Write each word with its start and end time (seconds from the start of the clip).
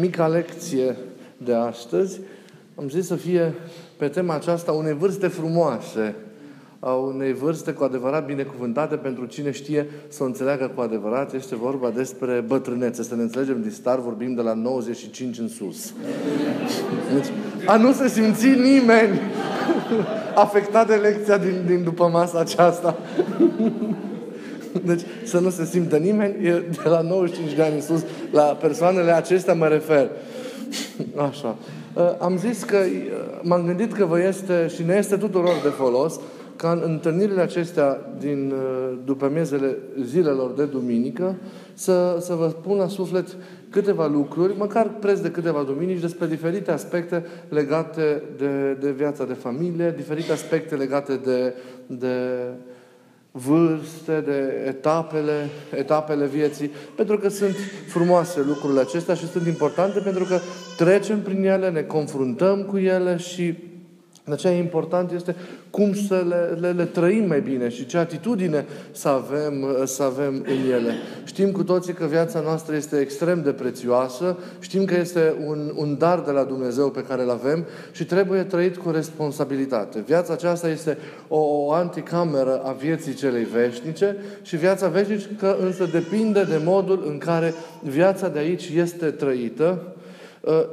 mica 0.00 0.26
lecție 0.26 0.96
de 1.36 1.54
astăzi 1.54 2.20
am 2.80 2.88
zis 2.88 3.06
să 3.06 3.14
fie 3.14 3.54
pe 3.96 4.08
tema 4.08 4.34
aceasta 4.34 4.72
unei 4.72 4.94
vârste 4.94 5.26
frumoase, 5.26 6.14
a 6.80 6.92
unei 6.92 7.32
vârste 7.32 7.72
cu 7.72 7.84
adevărat 7.84 8.26
binecuvântate 8.26 8.96
pentru 8.96 9.24
cine 9.24 9.50
știe 9.50 9.86
să 10.08 10.22
o 10.22 10.26
înțeleagă 10.26 10.70
cu 10.74 10.80
adevărat. 10.80 11.34
Este 11.34 11.56
vorba 11.56 11.90
despre 11.90 12.44
bătrânețe. 12.46 13.02
Să 13.02 13.14
ne 13.14 13.22
înțelegem 13.22 13.62
din 13.62 13.70
star, 13.70 14.00
vorbim 14.00 14.34
de 14.34 14.42
la 14.42 14.54
95 14.54 15.38
în 15.38 15.48
sus. 15.48 15.92
Deci, 17.14 17.26
a 17.66 17.76
nu 17.76 17.92
se 17.92 18.08
simți 18.08 18.46
nimeni 18.46 19.20
afectat 20.44 20.86
de 20.86 20.94
lecția 20.94 21.38
din, 21.38 21.64
din 21.66 21.82
după 21.82 22.08
masa 22.08 22.38
aceasta. 22.38 22.96
Deci 24.84 25.00
să 25.24 25.38
nu 25.38 25.50
se 25.50 25.64
simtă 25.64 25.96
nimeni, 25.96 26.46
e 26.46 26.62
de 26.82 26.88
la 26.88 27.00
95 27.00 27.52
de 27.52 27.62
ani 27.62 27.74
în 27.74 27.80
sus, 27.80 28.04
la 28.32 28.42
persoanele 28.42 29.10
acestea 29.10 29.54
mă 29.54 29.66
refer. 29.66 30.10
Așa. 31.28 31.56
Am 32.18 32.38
zis 32.38 32.62
că 32.62 32.76
m-am 33.42 33.66
gândit 33.66 33.92
că 33.92 34.04
vă 34.04 34.20
este 34.20 34.70
și 34.74 34.82
ne 34.82 34.94
este 34.94 35.16
tuturor 35.16 35.60
de 35.62 35.68
folos 35.68 36.20
ca 36.56 36.70
în 36.70 36.82
întâlnirile 36.84 37.40
acestea 37.40 38.00
din 38.18 38.52
după 39.04 39.30
miezele 39.32 39.76
zilelor 40.02 40.52
de 40.52 40.64
duminică 40.64 41.34
să, 41.74 42.16
să 42.20 42.34
vă 42.34 42.46
pun 42.46 42.76
la 42.76 42.88
suflet 42.88 43.36
câteva 43.70 44.06
lucruri, 44.06 44.56
măcar 44.56 44.90
preț 45.00 45.18
de 45.18 45.30
câteva 45.30 45.62
duminici, 45.62 46.00
despre 46.00 46.26
diferite 46.26 46.70
aspecte 46.70 47.26
legate 47.48 48.22
de, 48.36 48.76
de 48.80 48.90
viața 48.90 49.24
de 49.24 49.32
familie, 49.32 49.94
diferite 49.96 50.32
aspecte 50.32 50.74
legate 50.74 51.20
de, 51.24 51.54
de 51.86 52.16
vârste, 53.46 54.20
de 54.20 54.64
etapele, 54.66 55.48
etapele 55.76 56.26
vieții, 56.26 56.70
pentru 56.96 57.18
că 57.18 57.28
sunt 57.28 57.54
frumoase 57.88 58.40
lucrurile 58.46 58.80
acestea 58.80 59.14
și 59.14 59.28
sunt 59.28 59.46
importante 59.46 59.98
pentru 59.98 60.24
că 60.24 60.38
trecem 60.76 61.20
prin 61.20 61.44
ele, 61.44 61.70
ne 61.70 61.82
confruntăm 61.82 62.62
cu 62.62 62.78
ele 62.78 63.16
și 63.16 63.54
de 64.28 64.34
aceea 64.34 64.52
important 64.52 65.12
este 65.12 65.36
cum 65.70 65.94
să 65.94 66.24
le, 66.28 66.58
le, 66.60 66.70
le 66.70 66.84
trăim 66.84 67.26
mai 67.26 67.40
bine 67.40 67.68
și 67.68 67.86
ce 67.86 67.98
atitudine 67.98 68.66
să 68.92 69.08
avem, 69.08 69.66
să 69.84 70.02
avem 70.02 70.34
în 70.34 70.72
ele. 70.72 70.92
Știm 71.24 71.50
cu 71.50 71.62
toții 71.62 71.92
că 71.92 72.04
viața 72.04 72.40
noastră 72.40 72.74
este 72.74 72.96
extrem 72.96 73.42
de 73.42 73.50
prețioasă, 73.50 74.36
știm 74.60 74.84
că 74.84 74.94
este 74.94 75.34
un, 75.46 75.72
un 75.76 75.96
dar 75.98 76.20
de 76.20 76.30
la 76.30 76.42
Dumnezeu 76.42 76.90
pe 76.90 77.04
care 77.08 77.22
îl 77.22 77.30
avem 77.30 77.66
și 77.92 78.04
trebuie 78.04 78.42
trăit 78.42 78.76
cu 78.76 78.90
responsabilitate. 78.90 80.02
Viața 80.06 80.32
aceasta 80.32 80.68
este 80.68 80.98
o, 81.28 81.38
o 81.38 81.72
anticameră 81.72 82.62
a 82.64 82.72
vieții 82.72 83.14
celei 83.14 83.44
veșnice 83.44 84.16
și 84.42 84.56
viața 84.56 84.88
veșnică 84.88 85.56
însă 85.60 85.88
depinde 85.92 86.42
de 86.42 86.60
modul 86.64 87.04
în 87.06 87.18
care 87.18 87.54
viața 87.82 88.28
de 88.28 88.38
aici 88.38 88.68
este 88.74 89.06
trăită, 89.06 89.82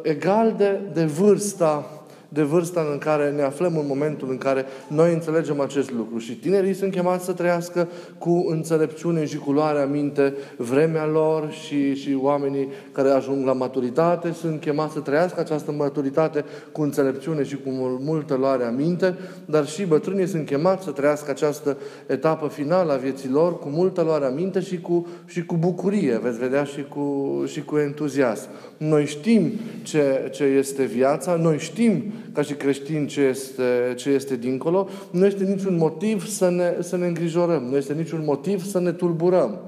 egal 0.01 0.53
de, 0.57 0.79
de 0.93 1.03
vârsta 1.03 1.89
de 2.29 2.41
vârsta 2.41 2.87
în 2.91 2.97
care 2.97 3.31
ne 3.31 3.41
aflăm 3.41 3.77
în 3.77 3.85
momentul 3.87 4.29
în 4.29 4.37
care 4.37 4.65
noi 4.87 5.13
înțelegem 5.13 5.59
acest 5.59 5.91
lucru. 5.91 6.17
Și 6.17 6.33
tinerii 6.33 6.73
sunt 6.73 6.91
chemați 6.91 7.25
să 7.25 7.31
trăiască 7.31 7.87
cu 8.17 8.45
înțelepciune 8.49 9.25
și 9.25 9.37
cu 9.37 9.51
luarea 9.51 9.85
minte 9.85 10.33
vremea 10.57 11.05
lor 11.05 11.51
și, 11.51 11.95
și 11.95 12.17
oamenii 12.21 12.67
care 12.91 13.09
ajung 13.09 13.45
la 13.45 13.53
maturitate 13.53 14.31
sunt 14.31 14.59
chemați 14.59 14.93
să 14.93 14.99
trăiască 14.99 15.39
această 15.39 15.71
maturitate 15.71 16.45
cu 16.71 16.81
înțelepciune 16.81 17.43
și 17.43 17.55
cu 17.55 17.69
multă 17.99 18.35
luare 18.35 18.73
minte, 18.77 19.15
dar 19.45 19.65
și 19.65 19.85
bătrânii 19.85 20.27
sunt 20.27 20.45
chemați 20.45 20.83
să 20.83 20.91
trăiască 20.91 21.31
această 21.31 21.77
etapă 22.07 22.47
finală 22.47 22.91
a 22.91 22.95
vieții 22.95 23.29
lor 23.29 23.59
cu 23.59 23.69
multă 23.69 24.01
luare 24.01 24.31
minte 24.35 24.59
și 24.59 24.81
cu, 24.81 25.07
și 25.25 25.45
cu 25.45 25.55
bucurie, 25.55 26.19
veți 26.23 26.37
vedea, 26.37 26.63
și 26.63 26.83
cu, 26.89 27.43
și 27.47 27.63
cu 27.63 27.77
entuziasm. 27.77 28.47
Noi 28.77 29.05
știm 29.05 29.51
ce, 29.83 30.29
ce 30.33 30.43
este 30.43 30.83
viața, 30.83 31.35
noi 31.35 31.57
știm 31.57 32.03
ca 32.33 32.41
și 32.41 32.53
creștini 32.53 33.07
ce 33.07 33.21
este, 33.21 33.93
ce 33.95 34.09
este 34.09 34.35
dincolo, 34.35 34.89
nu 35.11 35.25
este 35.25 35.43
niciun 35.43 35.77
motiv 35.77 36.27
să 36.27 36.49
ne, 36.49 36.75
să 36.79 36.97
ne 36.97 37.07
îngrijorăm, 37.07 37.63
nu 37.63 37.77
este 37.77 37.93
niciun 37.93 38.21
motiv 38.25 38.63
să 38.63 38.79
ne 38.79 38.91
tulburăm. 38.91 39.59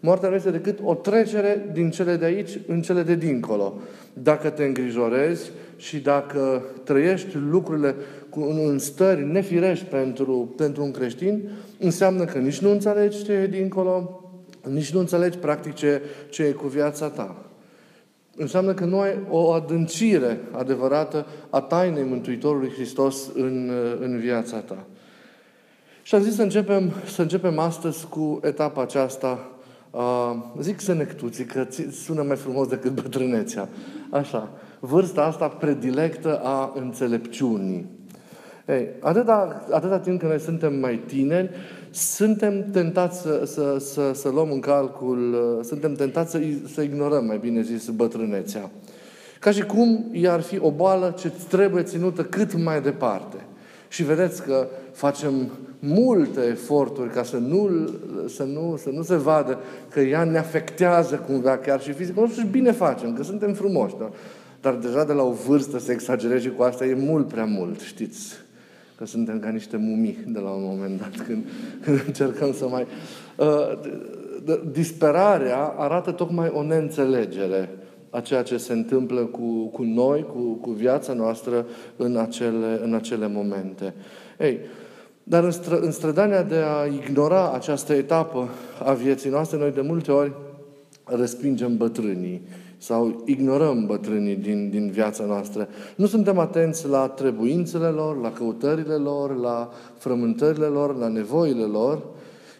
Moartea 0.00 0.28
nu 0.28 0.34
este 0.34 0.50
decât 0.50 0.78
o 0.82 0.94
trecere 0.94 1.70
din 1.72 1.90
cele 1.90 2.16
de 2.16 2.24
aici 2.24 2.58
în 2.66 2.82
cele 2.82 3.02
de 3.02 3.14
dincolo. 3.14 3.74
Dacă 4.12 4.50
te 4.50 4.64
îngrijorezi 4.64 5.50
și 5.76 5.98
dacă 5.98 6.64
trăiești 6.84 7.36
lucrurile 7.50 7.94
cu, 8.28 8.40
în 8.40 8.78
stări 8.78 9.24
nefirești 9.24 9.84
pentru, 9.84 10.54
pentru 10.56 10.82
un 10.82 10.90
creștin, 10.90 11.50
înseamnă 11.78 12.24
că 12.24 12.38
nici 12.38 12.58
nu 12.58 12.70
înțelegi 12.70 13.24
ce 13.24 13.32
e 13.32 13.46
dincolo, 13.46 14.20
nici 14.70 14.92
nu 14.92 14.98
înțelegi 14.98 15.38
practic 15.38 15.74
ce, 15.74 16.02
ce 16.28 16.42
e 16.42 16.50
cu 16.50 16.66
viața 16.66 17.08
ta 17.08 17.45
înseamnă 18.36 18.74
că 18.74 18.84
nu 18.84 19.00
ai 19.00 19.18
o 19.30 19.50
adâncire 19.50 20.40
adevărată 20.52 21.26
a 21.50 21.60
tainei 21.60 22.04
Mântuitorului 22.04 22.70
Hristos 22.70 23.30
în, 23.34 23.70
în 24.00 24.18
viața 24.18 24.56
ta. 24.56 24.86
Și 26.02 26.14
am 26.14 26.22
zis 26.22 26.34
să 26.34 26.42
începem, 26.42 26.92
să 27.06 27.22
începem 27.22 27.58
astăzi 27.58 28.06
cu 28.06 28.40
etapa 28.42 28.82
aceasta, 28.82 29.50
uh, 29.90 30.36
zic 30.60 30.80
senectuții, 30.80 31.44
că 31.44 31.66
sună 31.90 32.22
mai 32.22 32.36
frumos 32.36 32.68
decât 32.68 32.92
bătrânețea. 33.02 33.68
Așa, 34.10 34.50
vârsta 34.80 35.22
asta 35.22 35.48
predilectă 35.48 36.40
a 36.42 36.72
înțelepciunii. 36.74 37.95
Ei, 38.68 38.88
atâta, 39.00 39.66
atâta 39.70 39.98
timp 39.98 40.18
când 40.18 40.30
noi 40.30 40.40
suntem 40.40 40.74
mai 40.74 41.02
tineri, 41.06 41.50
suntem 41.90 42.70
tentați 42.70 43.20
să, 43.20 43.42
să, 43.44 43.76
să, 43.78 44.10
să 44.14 44.28
luăm 44.28 44.50
în 44.50 44.60
calcul, 44.60 45.36
suntem 45.64 45.94
tentați 45.94 46.30
să, 46.30 46.40
să 46.74 46.80
ignorăm, 46.80 47.24
mai 47.24 47.38
bine 47.38 47.62
zis, 47.62 47.88
bătrânețea. 47.88 48.70
Ca 49.40 49.50
și 49.50 49.62
cum 49.62 50.04
i-ar 50.12 50.40
fi 50.40 50.58
o 50.58 50.70
boală 50.70 51.14
ce 51.18 51.32
trebuie 51.48 51.82
ținută 51.82 52.22
cât 52.22 52.62
mai 52.62 52.82
departe. 52.82 53.36
Și 53.88 54.02
vedeți 54.02 54.42
că 54.42 54.66
facem 54.92 55.50
multe 55.78 56.40
eforturi 56.40 57.10
ca 57.10 57.22
să 57.22 57.36
nu, 57.36 57.90
să 58.28 58.42
nu, 58.42 58.76
să 58.82 58.90
nu 58.90 59.02
se 59.02 59.16
vadă 59.16 59.58
că 59.90 60.00
ea 60.00 60.24
ne 60.24 60.38
afectează 60.38 61.16
cumva 61.16 61.58
chiar 61.58 61.80
și 61.80 61.92
fizic. 61.92 62.16
Nu 62.16 62.28
și 62.28 62.46
bine 62.50 62.72
facem, 62.72 63.14
că 63.14 63.22
suntem 63.22 63.52
frumoși. 63.52 63.94
Dar, 63.98 64.10
dar 64.60 64.74
deja 64.74 65.04
de 65.04 65.12
la 65.12 65.22
o 65.22 65.32
vârstă 65.32 65.78
să 65.78 65.92
exagerezi 65.92 66.50
cu 66.50 66.62
asta 66.62 66.86
e 66.86 66.94
mult 66.94 67.28
prea 67.28 67.44
mult, 67.44 67.80
știți 67.80 68.44
că 68.96 69.06
suntem 69.06 69.38
ca 69.38 69.48
niște 69.48 69.76
mumii 69.76 70.18
de 70.26 70.38
la 70.38 70.50
un 70.50 70.62
moment 70.64 70.98
dat, 70.98 71.26
când, 71.26 71.44
când 71.82 72.02
încercăm 72.06 72.52
să 72.52 72.68
mai... 72.68 72.86
Uh, 73.36 73.78
disperarea 74.70 75.74
arată 75.76 76.10
tocmai 76.10 76.50
o 76.54 76.62
neînțelegere 76.62 77.68
a 78.10 78.20
ceea 78.20 78.42
ce 78.42 78.56
se 78.56 78.72
întâmplă 78.72 79.20
cu, 79.20 79.66
cu 79.66 79.82
noi, 79.82 80.26
cu, 80.32 80.40
cu 80.40 80.70
viața 80.70 81.12
noastră 81.12 81.66
în 81.96 82.16
acele, 82.16 82.80
în 82.82 82.94
acele 82.94 83.26
momente. 83.26 83.94
Ei, 84.38 84.60
dar 85.22 85.44
în, 85.44 85.50
stră, 85.50 85.78
în 85.78 85.90
strădania 85.90 86.42
de 86.42 86.56
a 86.56 86.84
ignora 86.84 87.52
această 87.52 87.92
etapă 87.92 88.48
a 88.84 88.92
vieții 88.92 89.30
noastre, 89.30 89.58
noi 89.58 89.72
de 89.72 89.80
multe 89.80 90.12
ori 90.12 90.32
respingem 91.04 91.76
bătrânii 91.76 92.42
sau 92.78 93.22
ignorăm 93.24 93.86
bătrânii 93.86 94.36
din, 94.36 94.70
din 94.70 94.90
viața 94.90 95.24
noastră. 95.24 95.68
Nu 95.96 96.06
suntem 96.06 96.38
atenți 96.38 96.88
la 96.88 97.08
trebuințele 97.08 97.88
lor, 97.88 98.20
la 98.20 98.32
căutările 98.32 98.94
lor, 98.94 99.36
la 99.36 99.70
frământările 99.98 100.66
lor, 100.66 100.96
la 100.96 101.08
nevoile 101.08 101.64
lor, 101.64 102.02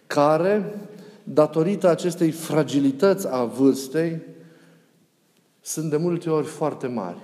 care, 0.07 0.79
datorită 1.23 1.89
acestei 1.89 2.31
fragilități 2.31 3.27
a 3.31 3.43
vârstei, 3.43 4.21
sunt 5.61 5.89
de 5.89 5.97
multe 5.97 6.29
ori 6.29 6.45
foarte 6.45 6.87
mari. 6.87 7.17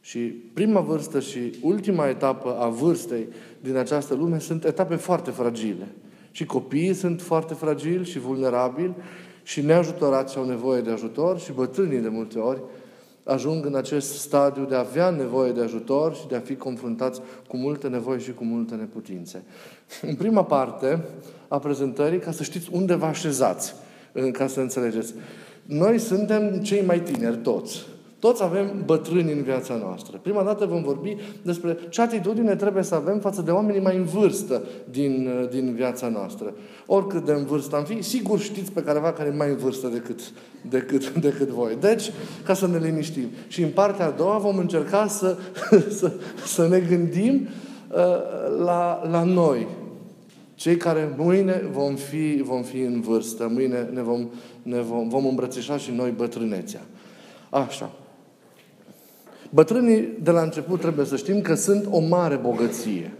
Și 0.00 0.18
prima 0.54 0.80
vârstă 0.80 1.20
și 1.20 1.54
ultima 1.62 2.08
etapă 2.08 2.56
a 2.58 2.68
vârstei 2.68 3.28
din 3.60 3.76
această 3.76 4.14
lume 4.14 4.38
sunt 4.38 4.64
etape 4.64 4.94
foarte 4.94 5.30
fragile. 5.30 5.88
Și 6.30 6.44
copiii 6.44 6.94
sunt 6.94 7.22
foarte 7.22 7.54
fragili 7.54 8.04
și 8.04 8.18
vulnerabili 8.18 8.94
și 9.46 9.60
neajutorați 9.60 10.32
și 10.32 10.38
au 10.38 10.44
nevoie 10.44 10.80
de 10.80 10.90
ajutor 10.90 11.38
și 11.38 11.52
bătrânii 11.52 11.98
de 11.98 12.08
multe 12.08 12.38
ori 12.38 12.60
ajung 13.24 13.64
în 13.64 13.74
acest 13.74 14.18
stadiu 14.18 14.64
de 14.64 14.74
a 14.74 14.78
avea 14.78 15.10
nevoie 15.10 15.52
de 15.52 15.60
ajutor 15.60 16.14
și 16.14 16.26
de 16.28 16.36
a 16.36 16.40
fi 16.40 16.56
confruntați 16.56 17.20
cu 17.48 17.56
multe 17.56 17.88
nevoi 17.88 18.20
și 18.20 18.32
cu 18.32 18.44
multe 18.44 18.74
neputințe. 18.74 19.42
În 20.02 20.14
prima 20.14 20.44
parte 20.44 21.04
a 21.48 21.58
prezentării, 21.58 22.18
ca 22.18 22.30
să 22.30 22.42
știți 22.42 22.68
unde 22.72 22.94
vă 22.94 23.04
așezați, 23.04 23.74
ca 24.32 24.46
să 24.46 24.60
înțelegeți. 24.60 25.14
Noi 25.62 25.98
suntem 25.98 26.60
cei 26.60 26.84
mai 26.84 27.00
tineri, 27.00 27.36
toți. 27.36 27.86
Toți 28.18 28.42
avem 28.42 28.82
bătrâni 28.84 29.32
în 29.32 29.42
viața 29.42 29.74
noastră. 29.74 30.18
Prima 30.22 30.42
dată 30.42 30.66
vom 30.66 30.82
vorbi 30.82 31.16
despre 31.42 31.78
ce 31.88 32.00
atitudine 32.00 32.56
trebuie 32.56 32.82
să 32.82 32.94
avem 32.94 33.18
față 33.18 33.42
de 33.42 33.50
oamenii 33.50 33.80
mai 33.80 33.96
în 33.96 34.04
vârstă 34.04 34.62
din, 34.90 35.30
din 35.50 35.74
viața 35.74 36.08
noastră. 36.08 36.54
Oricât 36.86 37.24
de 37.24 37.32
în 37.32 37.44
vârstă 37.44 37.76
am 37.76 37.84
fi, 37.84 38.02
sigur 38.02 38.38
știți 38.38 38.72
pe 38.72 38.82
careva 38.82 39.12
care 39.12 39.28
e 39.28 39.36
mai 39.36 39.48
în 39.50 39.56
vârstă 39.56 39.88
decât, 39.88 40.20
decât, 40.70 41.12
decât 41.26 41.48
voi. 41.48 41.76
Deci, 41.80 42.10
ca 42.44 42.54
să 42.54 42.66
ne 42.66 42.78
liniștim. 42.78 43.28
Și 43.48 43.62
în 43.62 43.70
partea 43.70 44.06
a 44.06 44.10
doua 44.10 44.38
vom 44.38 44.58
încerca 44.58 45.06
să, 45.06 45.36
să, 45.98 46.12
să 46.46 46.68
ne 46.68 46.80
gândim 46.80 47.48
uh, 47.90 47.98
la, 48.64 49.08
la 49.10 49.22
noi, 49.22 49.66
cei 50.54 50.76
care 50.76 51.14
mâine 51.16 51.68
vom 51.72 51.94
fi, 51.94 52.42
vom 52.42 52.62
fi 52.62 52.80
în 52.80 53.00
vârstă, 53.00 53.48
mâine 53.52 53.88
ne 53.92 54.02
vom, 54.02 54.28
ne 54.62 54.80
vom, 54.80 55.08
vom 55.08 55.26
îmbrățișa 55.26 55.76
și 55.76 55.90
noi 55.90 56.10
bătrânețea. 56.10 56.80
Așa. 57.50 57.90
Bătrânii 59.50 60.08
de 60.22 60.30
la 60.30 60.42
început 60.42 60.80
trebuie 60.80 61.06
să 61.06 61.16
știm 61.16 61.40
că 61.40 61.54
sunt 61.54 61.86
o 61.90 62.00
mare 62.00 62.36
bogăție. 62.36 63.12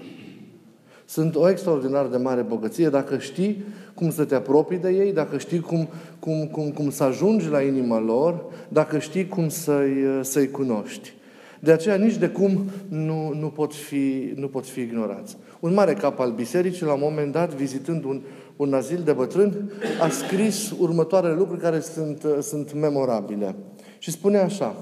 Sunt 1.05 1.35
o 1.35 1.49
extraordinar 1.49 2.07
de 2.07 2.17
mare 2.17 2.43
bogăție 2.43 2.89
dacă 2.89 3.19
știi 3.19 3.65
cum 3.95 4.11
să 4.11 4.25
te 4.25 4.35
apropii 4.35 4.79
de 4.79 4.91
ei, 4.91 5.13
dacă 5.13 5.39
știi 5.39 5.61
cum, 5.61 5.89
cum, 6.19 6.47
cum, 6.47 6.71
cum 6.71 6.91
să 6.91 7.03
ajungi 7.05 7.49
la 7.49 7.63
inima 7.63 8.01
lor, 8.01 8.45
dacă 8.69 8.99
știi 8.99 9.29
cum 9.29 9.49
să-i, 9.49 10.05
să-i 10.21 10.51
cunoști. 10.51 11.15
De 11.61 11.73
aceea 11.73 11.97
nici 11.97 12.17
de 12.17 12.29
cum 12.29 12.65
nu, 12.89 13.35
nu, 13.41 13.47
pot 13.47 13.75
fi, 13.75 14.33
nu 14.35 14.49
pot 14.49 14.67
fi 14.67 14.81
ignorați. 14.81 15.37
Un 15.61 15.75
mare 15.75 15.93
cap 15.93 16.21
al 16.21 16.33
bisericii, 16.33 16.87
la 16.87 16.93
un 16.93 17.01
moment 17.03 17.33
dat, 17.33 17.55
vizitând 17.55 18.05
un, 18.05 18.21
un 18.57 18.75
azil 18.75 19.03
de 19.05 19.13
bătrâni, 19.13 19.55
a 20.01 20.09
scris 20.09 20.75
următoarele 20.79 21.35
lucruri 21.35 21.61
care 21.61 21.81
sunt, 21.81 22.27
sunt 22.41 22.75
memorabile. 22.75 23.55
Și 23.99 24.11
spune 24.11 24.39
așa, 24.39 24.77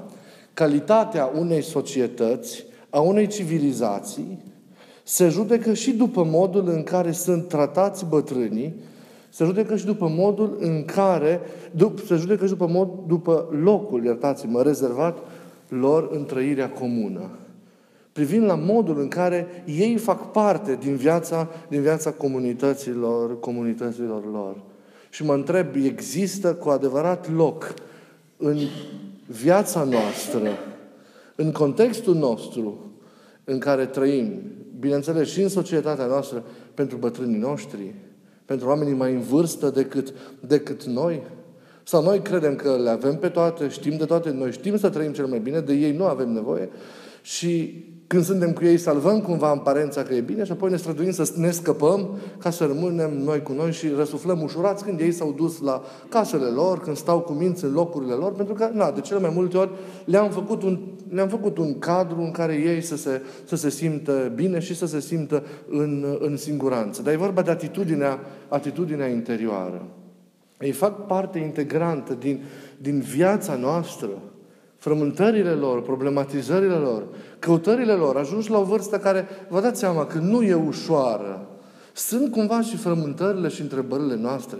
calitatea 0.54 1.30
unei 1.38 1.62
societăți, 1.62 2.64
a 2.90 3.00
unei 3.00 3.26
civilizații, 3.26 4.38
se 5.02 5.28
judecă 5.28 5.74
și 5.74 5.92
după 5.92 6.24
modul 6.24 6.68
în 6.68 6.82
care 6.82 7.12
sunt 7.12 7.48
tratați 7.48 8.04
bătrânii, 8.04 8.74
se 9.28 9.44
judecă 9.44 9.76
și 9.76 9.84
după 9.84 10.08
modul 10.08 10.56
în 10.60 10.84
care, 10.84 11.40
se 12.06 12.14
judecă 12.14 12.44
și 12.44 12.50
după, 12.50 12.66
mod, 12.66 12.88
după 13.06 13.48
locul, 13.62 14.04
iertați-mă, 14.04 14.62
rezervat 14.62 15.18
lor 15.68 16.08
în 16.12 16.24
trăirea 16.24 16.70
comună. 16.70 17.30
Privind 18.12 18.44
la 18.44 18.54
modul 18.54 19.00
în 19.00 19.08
care 19.08 19.46
ei 19.66 19.96
fac 19.96 20.32
parte 20.32 20.78
din 20.80 20.96
viața, 20.96 21.48
din 21.68 21.80
viața 21.80 22.10
comunităților, 22.10 23.40
comunităților 23.40 24.30
lor. 24.32 24.56
Și 25.10 25.24
mă 25.24 25.34
întreb, 25.34 25.66
există 25.84 26.54
cu 26.54 26.68
adevărat 26.68 27.32
loc 27.34 27.74
în 28.36 28.58
viața 29.26 29.84
noastră, 29.84 30.50
în 31.36 31.52
contextul 31.52 32.14
nostru 32.14 32.92
în 33.44 33.58
care 33.58 33.86
trăim, 33.86 34.42
bineînțeles 34.78 35.28
și 35.28 35.40
în 35.40 35.48
societatea 35.48 36.06
noastră, 36.06 36.44
pentru 36.74 36.96
bătrânii 36.96 37.38
noștri, 37.38 37.94
pentru 38.44 38.68
oamenii 38.68 38.94
mai 38.94 39.12
în 39.12 39.20
vârstă 39.20 39.70
decât, 39.70 40.14
decât 40.40 40.84
noi? 40.84 41.22
Sau 41.82 42.02
noi 42.02 42.20
credem 42.20 42.56
că 42.56 42.76
le 42.76 42.90
avem 42.90 43.16
pe 43.16 43.28
toate, 43.28 43.68
știm 43.68 43.96
de 43.96 44.04
toate, 44.04 44.30
noi 44.30 44.52
știm 44.52 44.78
să 44.78 44.88
trăim 44.88 45.12
cel 45.12 45.26
mai 45.26 45.38
bine, 45.38 45.60
de 45.60 45.72
ei 45.72 45.96
nu 45.96 46.04
avem 46.04 46.32
nevoie 46.32 46.68
și 47.22 47.84
când 48.14 48.26
suntem 48.26 48.52
cu 48.52 48.64
ei, 48.64 48.78
salvăm 48.78 49.20
cumva 49.20 49.48
aparența 49.48 50.02
că 50.02 50.14
e 50.14 50.20
bine 50.20 50.44
și 50.44 50.52
apoi 50.52 50.70
ne 50.70 50.76
străduim 50.76 51.10
să 51.10 51.32
ne 51.36 51.50
scăpăm 51.50 52.18
ca 52.38 52.50
să 52.50 52.64
rămânem 52.64 53.18
noi 53.18 53.42
cu 53.42 53.52
noi 53.52 53.72
și 53.72 53.88
răsuflăm 53.96 54.42
ușurați 54.42 54.84
când 54.84 55.00
ei 55.00 55.12
s-au 55.12 55.32
dus 55.32 55.60
la 55.60 55.82
casele 56.08 56.44
lor, 56.44 56.80
când 56.80 56.96
stau 56.96 57.20
cu 57.20 57.32
minți 57.32 57.64
în 57.64 57.72
locurile 57.72 58.12
lor, 58.12 58.32
pentru 58.32 58.54
că, 58.54 58.70
na, 58.72 58.90
de 58.90 59.00
cele 59.00 59.20
mai 59.20 59.30
multe 59.34 59.56
ori 59.56 59.70
le-am 60.04 60.30
făcut 60.30 60.62
un, 60.62 60.80
le-am 61.08 61.28
făcut 61.28 61.58
un 61.58 61.78
cadru 61.78 62.20
în 62.20 62.30
care 62.30 62.54
ei 62.54 62.80
să 62.80 62.96
se, 62.96 63.22
să 63.44 63.56
se 63.56 63.70
simtă 63.70 64.32
bine 64.34 64.58
și 64.58 64.76
să 64.76 64.86
se 64.86 65.00
simtă 65.00 65.42
în, 65.68 66.04
în 66.18 66.36
siguranță. 66.36 67.02
Dar 67.02 67.12
e 67.12 67.16
vorba 67.16 67.42
de 67.42 67.50
atitudinea, 67.50 68.20
atitudinea 68.48 69.06
interioară. 69.06 69.86
Ei 70.60 70.72
fac 70.72 71.06
parte 71.06 71.38
integrantă 71.38 72.16
din, 72.20 72.42
din 72.78 73.00
viața 73.00 73.54
noastră 73.54 74.08
frământările 74.84 75.50
lor, 75.50 75.82
problematizările 75.82 76.74
lor, 76.74 77.02
căutările 77.38 77.92
lor, 77.92 78.16
ajungi 78.16 78.50
la 78.50 78.58
o 78.58 78.64
vârstă 78.64 78.98
care, 78.98 79.28
vă 79.48 79.60
dați 79.60 79.78
seama 79.78 80.06
că 80.06 80.18
nu 80.18 80.42
e 80.42 80.54
ușoară. 80.54 81.48
Sunt 81.92 82.30
cumva 82.30 82.60
și 82.60 82.76
frământările 82.76 83.48
și 83.48 83.60
întrebările 83.60 84.14
noastre. 84.14 84.58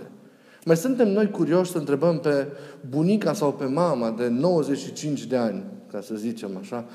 Mai 0.63 0.77
suntem 0.77 1.11
noi 1.11 1.31
curioși 1.31 1.71
să 1.71 1.77
întrebăm 1.77 2.19
pe 2.19 2.47
bunica 2.89 3.33
sau 3.33 3.53
pe 3.53 3.65
mama 3.65 4.11
de 4.11 4.27
95 4.27 5.25
de 5.25 5.35
ani, 5.35 5.63
ca 5.91 6.01
să 6.01 6.15
zicem 6.15 6.57
așa, 6.61 6.85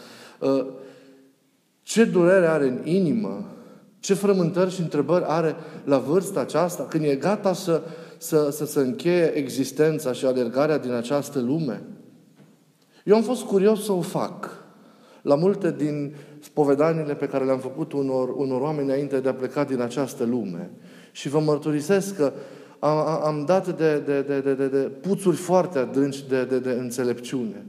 ă, 0.42 0.66
ce 1.82 2.04
durere 2.04 2.46
are 2.46 2.64
în 2.64 2.80
inimă, 2.84 3.44
ce 4.00 4.14
frământări 4.14 4.74
și 4.74 4.80
întrebări 4.80 5.24
are 5.26 5.54
la 5.84 5.98
vârsta 5.98 6.40
aceasta, 6.40 6.82
când 6.82 7.04
e 7.04 7.14
gata 7.14 7.52
să, 7.52 7.82
să, 8.18 8.48
să, 8.50 8.64
să 8.64 8.80
încheie 8.80 9.32
existența 9.34 10.12
și 10.12 10.24
alergarea 10.24 10.78
din 10.78 10.92
această 10.92 11.40
lume. 11.40 11.82
Eu 13.04 13.16
am 13.16 13.22
fost 13.22 13.42
curios 13.42 13.84
să 13.84 13.92
o 13.92 14.00
fac. 14.00 14.64
La 15.22 15.34
multe 15.34 15.72
din 15.72 16.14
spovedanile 16.40 17.14
pe 17.14 17.26
care 17.26 17.44
le-am 17.44 17.58
făcut 17.58 17.92
unor, 17.92 18.28
unor 18.28 18.60
oameni 18.60 18.88
înainte 18.88 19.20
de 19.20 19.28
a 19.28 19.34
pleca 19.34 19.64
din 19.64 19.80
această 19.80 20.24
lume. 20.24 20.70
Și 21.12 21.28
vă 21.28 21.38
mărturisesc 21.38 22.16
că 22.16 22.32
am, 22.78 22.98
am 23.24 23.44
dat 23.46 23.76
de, 23.76 23.98
de, 23.98 24.20
de, 24.20 24.40
de, 24.40 24.54
de, 24.54 24.68
de 24.68 24.78
puțuri 24.78 25.36
foarte 25.36 25.78
adânci 25.78 26.28
de, 26.28 26.44
de, 26.44 26.58
de 26.58 26.70
înțelepciune. 26.70 27.66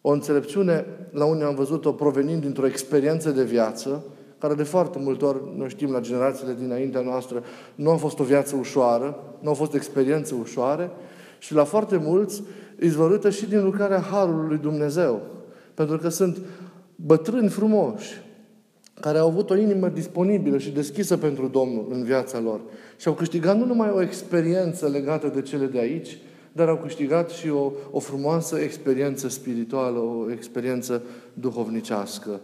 O 0.00 0.10
înțelepciune, 0.10 0.86
la 1.10 1.24
unde 1.24 1.44
am 1.44 1.54
văzut-o 1.54 1.92
provenind 1.92 2.40
dintr-o 2.40 2.66
experiență 2.66 3.30
de 3.30 3.44
viață, 3.44 4.04
care 4.38 4.54
de 4.54 4.62
foarte 4.62 4.98
multe 4.98 5.24
ori, 5.24 5.38
noi 5.56 5.68
știm, 5.68 5.92
la 5.92 6.00
generațiile 6.00 6.56
dinaintea 6.58 7.00
noastră, 7.00 7.42
nu 7.74 7.90
a 7.90 7.96
fost 7.96 8.18
o 8.18 8.24
viață 8.24 8.56
ușoară, 8.56 9.22
nu 9.40 9.48
au 9.48 9.54
fost 9.54 9.74
experiențe 9.74 10.34
ușoare 10.34 10.90
și 11.38 11.54
la 11.54 11.64
foarte 11.64 11.96
mulți 11.96 12.42
izvorâtă 12.84 13.30
și 13.30 13.46
din 13.46 13.64
lucrarea 13.64 14.00
Harului 14.00 14.48
lui 14.48 14.58
Dumnezeu. 14.58 15.20
Pentru 15.74 15.96
că 15.96 16.08
sunt 16.08 16.38
bătrâni 16.96 17.48
frumoși, 17.48 18.22
care 19.00 19.18
au 19.18 19.28
avut 19.28 19.50
o 19.50 19.56
inimă 19.56 19.88
disponibilă 19.88 20.58
și 20.58 20.70
deschisă 20.70 21.16
pentru 21.16 21.48
Domnul 21.48 21.86
în 21.90 22.04
viața 22.04 22.40
lor. 22.40 22.60
Și 22.96 23.08
au 23.08 23.14
câștigat 23.14 23.58
nu 23.58 23.64
numai 23.64 23.90
o 23.90 24.02
experiență 24.02 24.88
legată 24.88 25.28
de 25.28 25.42
cele 25.42 25.66
de 25.66 25.78
aici, 25.78 26.18
dar 26.52 26.68
au 26.68 26.76
câștigat 26.76 27.30
și 27.30 27.48
o, 27.48 27.72
o 27.90 27.98
frumoasă 27.98 28.58
experiență 28.58 29.28
spirituală, 29.28 29.98
o 29.98 30.30
experiență 30.32 31.02
duhovnicească. 31.34 32.40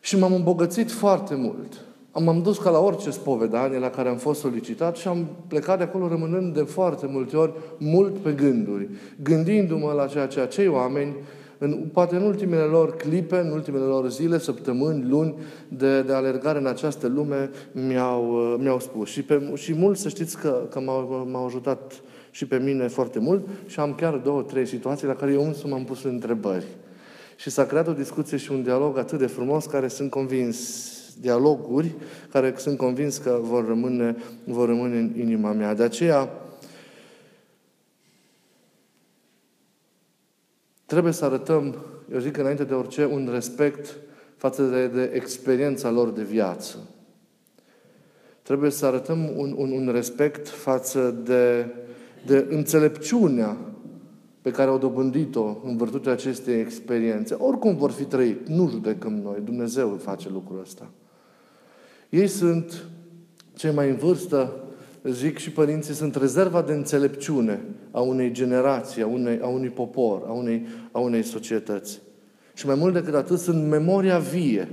Și 0.00 0.18
m-am 0.18 0.32
îmbogățit 0.32 0.90
foarte 0.90 1.34
mult. 1.34 1.84
M-am 2.20 2.42
dus 2.42 2.58
ca 2.58 2.70
la 2.70 2.78
orice 2.78 3.10
spovedanie 3.10 3.78
la 3.78 3.90
care 3.90 4.08
am 4.08 4.16
fost 4.16 4.40
solicitat 4.40 4.96
și 4.96 5.08
am 5.08 5.26
plecat 5.48 5.78
de 5.78 5.84
acolo 5.84 6.08
rămânând 6.08 6.54
de 6.54 6.62
foarte 6.62 7.06
multe 7.06 7.36
ori 7.36 7.52
mult 7.78 8.18
pe 8.18 8.32
gânduri, 8.32 8.88
gândindu-mă 9.22 9.92
la 9.92 10.06
ceea 10.06 10.26
ce 10.26 10.40
acei 10.40 10.68
oameni, 10.68 11.14
în, 11.58 11.88
poate 11.92 12.16
în 12.16 12.22
ultimele 12.22 12.62
lor 12.62 12.96
clipe, 12.96 13.36
în 13.36 13.50
ultimele 13.50 13.84
lor 13.84 14.10
zile, 14.10 14.38
săptămâni, 14.38 15.08
luni 15.08 15.34
de, 15.68 16.02
de 16.02 16.12
alergare 16.12 16.58
în 16.58 16.66
această 16.66 17.06
lume, 17.06 17.50
mi-au, 17.72 18.22
mi-au 18.60 18.80
spus. 18.80 19.08
Și, 19.08 19.22
pe, 19.22 19.52
și 19.54 19.74
mulți 19.74 20.00
să 20.00 20.08
știți 20.08 20.38
că, 20.38 20.66
că 20.70 20.80
m-au, 20.80 21.28
m-au 21.30 21.46
ajutat 21.46 21.92
și 22.30 22.46
pe 22.46 22.56
mine 22.56 22.88
foarte 22.88 23.18
mult 23.18 23.48
și 23.66 23.80
am 23.80 23.94
chiar 23.94 24.14
două, 24.14 24.42
trei 24.42 24.66
situații 24.66 25.06
la 25.06 25.14
care 25.14 25.32
eu 25.32 25.46
însumi 25.46 25.72
m-am 25.72 25.84
pus 25.84 26.02
întrebări. 26.02 26.66
Și 27.36 27.50
s-a 27.50 27.64
creat 27.64 27.88
o 27.88 27.92
discuție 27.92 28.36
și 28.36 28.52
un 28.52 28.62
dialog 28.62 28.98
atât 28.98 29.18
de 29.18 29.26
frumos 29.26 29.66
care 29.66 29.88
sunt 29.88 30.10
convins 30.10 30.90
dialoguri 31.20 31.94
care 32.30 32.54
sunt 32.56 32.76
convins 32.76 33.16
că 33.16 33.38
vor 33.42 33.66
rămâne, 33.66 34.16
vor 34.44 34.68
rămâne 34.68 34.98
în 34.98 35.12
inima 35.18 35.52
mea. 35.52 35.74
De 35.74 35.82
aceea, 35.82 36.30
trebuie 40.86 41.12
să 41.12 41.24
arătăm, 41.24 41.76
eu 42.12 42.18
zic 42.18 42.36
înainte 42.36 42.64
de 42.64 42.74
orice, 42.74 43.04
un 43.04 43.28
respect 43.32 43.96
față 44.36 44.62
de, 44.62 44.86
de 44.86 45.10
experiența 45.14 45.90
lor 45.90 46.10
de 46.10 46.22
viață. 46.22 46.76
Trebuie 48.42 48.70
să 48.70 48.86
arătăm 48.86 49.36
un, 49.36 49.54
un, 49.56 49.70
un 49.70 49.88
respect 49.92 50.48
față 50.48 51.10
de, 51.10 51.66
de 52.26 52.46
înțelepciunea 52.50 53.56
pe 54.42 54.50
care 54.50 54.70
au 54.70 54.78
dobândit-o 54.78 55.56
în 55.64 55.76
virtutea 55.76 56.12
acestei 56.12 56.60
experiențe. 56.60 57.34
Oricum 57.34 57.76
vor 57.76 57.90
fi 57.90 58.04
trăit, 58.04 58.48
nu 58.48 58.68
judecăm 58.68 59.12
noi, 59.12 59.40
Dumnezeu 59.44 60.00
face 60.02 60.28
lucrul 60.28 60.60
ăsta. 60.60 60.90
Ei 62.08 62.26
sunt 62.26 62.84
cei 63.54 63.72
mai 63.72 63.88
în 63.88 63.96
vârstă, 63.96 64.52
zic 65.04 65.38
și 65.38 65.50
părinții, 65.50 65.94
sunt 65.94 66.14
rezerva 66.14 66.62
de 66.62 66.72
înțelepciune 66.72 67.64
a 67.90 68.00
unei 68.00 68.32
generații, 68.32 69.02
a, 69.02 69.06
unei, 69.06 69.40
a 69.40 69.46
unui 69.46 69.68
popor, 69.68 70.22
a 70.26 70.32
unei, 70.32 70.66
a 70.92 70.98
unei 70.98 71.22
societăți. 71.22 72.00
Și 72.54 72.66
mai 72.66 72.74
mult 72.74 72.92
decât 72.92 73.14
atât, 73.14 73.38
sunt 73.38 73.68
memoria 73.68 74.18
vie. 74.18 74.68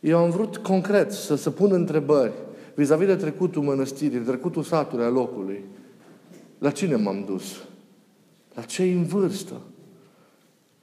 Eu 0.00 0.18
am 0.18 0.30
vrut 0.30 0.56
concret 0.56 1.12
să, 1.12 1.34
să 1.34 1.50
pun 1.50 1.72
întrebări 1.72 2.32
vis-a-vis 2.74 3.06
de 3.06 3.16
trecutul 3.16 3.62
mănăstirii, 3.62 4.18
de 4.18 4.24
trecutul 4.24 4.62
satului, 4.62 5.04
a 5.04 5.08
locului. 5.08 5.64
La 6.58 6.70
cine 6.70 6.96
m-am 6.96 7.24
dus? 7.26 7.68
La 8.60 8.66
cei 8.66 8.92
în 8.92 9.02
vârstă, 9.02 9.54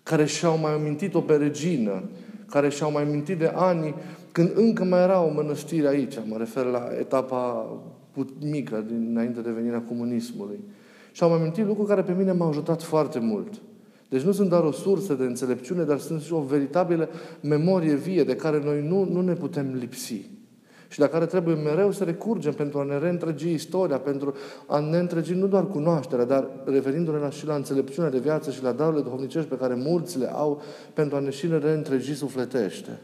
care 0.03 0.25
și-au 0.25 0.57
mai 0.57 0.73
amintit-o 0.73 1.21
pe 1.21 1.35
regină, 1.35 2.03
care 2.49 2.69
și-au 2.69 2.91
mai 2.91 3.03
amintit 3.03 3.37
de 3.37 3.51
ani 3.55 3.95
când 4.31 4.51
încă 4.55 4.83
mai 4.83 5.01
era 5.01 5.21
o 5.21 5.33
mănăstire 5.33 5.87
aici, 5.87 6.13
mă 6.25 6.37
refer 6.37 6.65
la 6.65 6.87
etapa 6.99 7.69
mică, 8.39 8.85
dinainte 8.87 9.41
de 9.41 9.51
venirea 9.51 9.81
comunismului. 9.81 10.59
Și 11.11 11.23
am 11.23 11.31
amintit 11.31 11.65
lucruri 11.65 11.87
care 11.87 12.01
pe 12.01 12.13
mine 12.17 12.31
m-au 12.31 12.49
ajutat 12.49 12.81
foarte 12.81 13.19
mult. 13.19 13.61
Deci 14.09 14.21
nu 14.21 14.31
sunt 14.31 14.49
doar 14.49 14.63
o 14.63 14.71
sursă 14.71 15.13
de 15.13 15.23
înțelepciune, 15.23 15.83
dar 15.83 15.99
sunt 15.99 16.21
și 16.21 16.33
o 16.33 16.41
veritabilă 16.41 17.09
memorie 17.41 17.95
vie 17.95 18.23
de 18.23 18.35
care 18.35 18.61
noi 18.63 18.87
nu, 18.87 19.03
nu 19.11 19.21
ne 19.21 19.33
putem 19.33 19.75
lipsi. 19.79 20.29
Și 20.87 20.99
la 20.99 21.07
care 21.07 21.25
trebuie 21.25 21.55
mereu 21.55 21.91
să 21.91 22.03
recurgem 22.03 22.53
pentru 22.53 22.79
a 22.79 22.83
ne 22.83 22.97
reîntregi 22.97 23.51
istoria, 23.51 23.99
pentru 23.99 24.35
a 24.65 24.79
ne 24.79 24.97
întregi 24.97 25.33
nu 25.33 25.47
doar 25.47 25.67
cunoașterea, 25.67 26.25
dar 26.25 26.47
referindu-ne 26.65 27.17
la, 27.17 27.29
și 27.29 27.45
la 27.45 27.55
înțelepciunea 27.55 28.09
de 28.09 28.19
viață 28.19 28.51
și 28.51 28.63
la 28.63 28.71
darurile 28.71 29.03
duhovnicești 29.03 29.49
pe 29.49 29.57
care 29.57 29.73
mulți 29.73 30.17
le 30.17 30.31
au 30.33 30.61
pentru 30.93 31.15
a 31.15 31.19
ne 31.19 31.29
și 31.29 31.47
le 31.47 31.57
reîntregi 31.57 32.15
sufletește. 32.15 32.99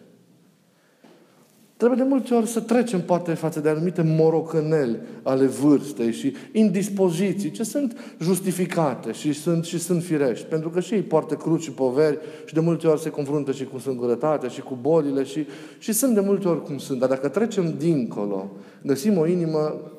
Trebuie 1.78 2.04
de 2.04 2.10
multe 2.10 2.34
ori 2.34 2.48
să 2.48 2.60
trecem 2.60 3.02
poate 3.02 3.34
față 3.34 3.60
de 3.60 3.70
anumite 3.70 4.02
morocăneli 4.02 5.00
ale 5.24 5.46
vârstei 5.46 6.12
și 6.12 6.34
indispoziții, 6.52 7.52
ce 7.52 7.64
sunt 7.64 8.16
justificate 8.20 9.12
și 9.12 9.34
sunt, 9.34 9.66
și 9.66 9.80
sunt 9.80 10.04
firești. 10.04 10.46
Pentru 10.46 10.70
că 10.70 10.80
și 10.80 10.94
ei 10.94 11.02
poartă 11.02 11.36
cruci 11.36 11.62
și 11.62 11.72
poveri 11.72 12.18
și 12.46 12.54
de 12.54 12.60
multe 12.60 12.88
ori 12.88 13.02
se 13.02 13.10
confruntă 13.10 13.52
și 13.52 13.66
cu 13.66 13.78
singurătatea 13.78 14.50
și 14.50 14.62
cu 14.62 14.78
bolile 14.82 15.24
și, 15.24 15.46
și 15.78 15.92
sunt 15.92 16.14
de 16.14 16.20
multe 16.20 16.48
ori 16.48 16.64
cum 16.64 16.78
sunt. 16.78 17.00
Dar 17.00 17.10
dacă 17.10 17.28
trecem 17.28 17.74
dincolo, 17.78 18.52
găsim 18.84 19.18
o 19.18 19.28
inimă 19.28 19.92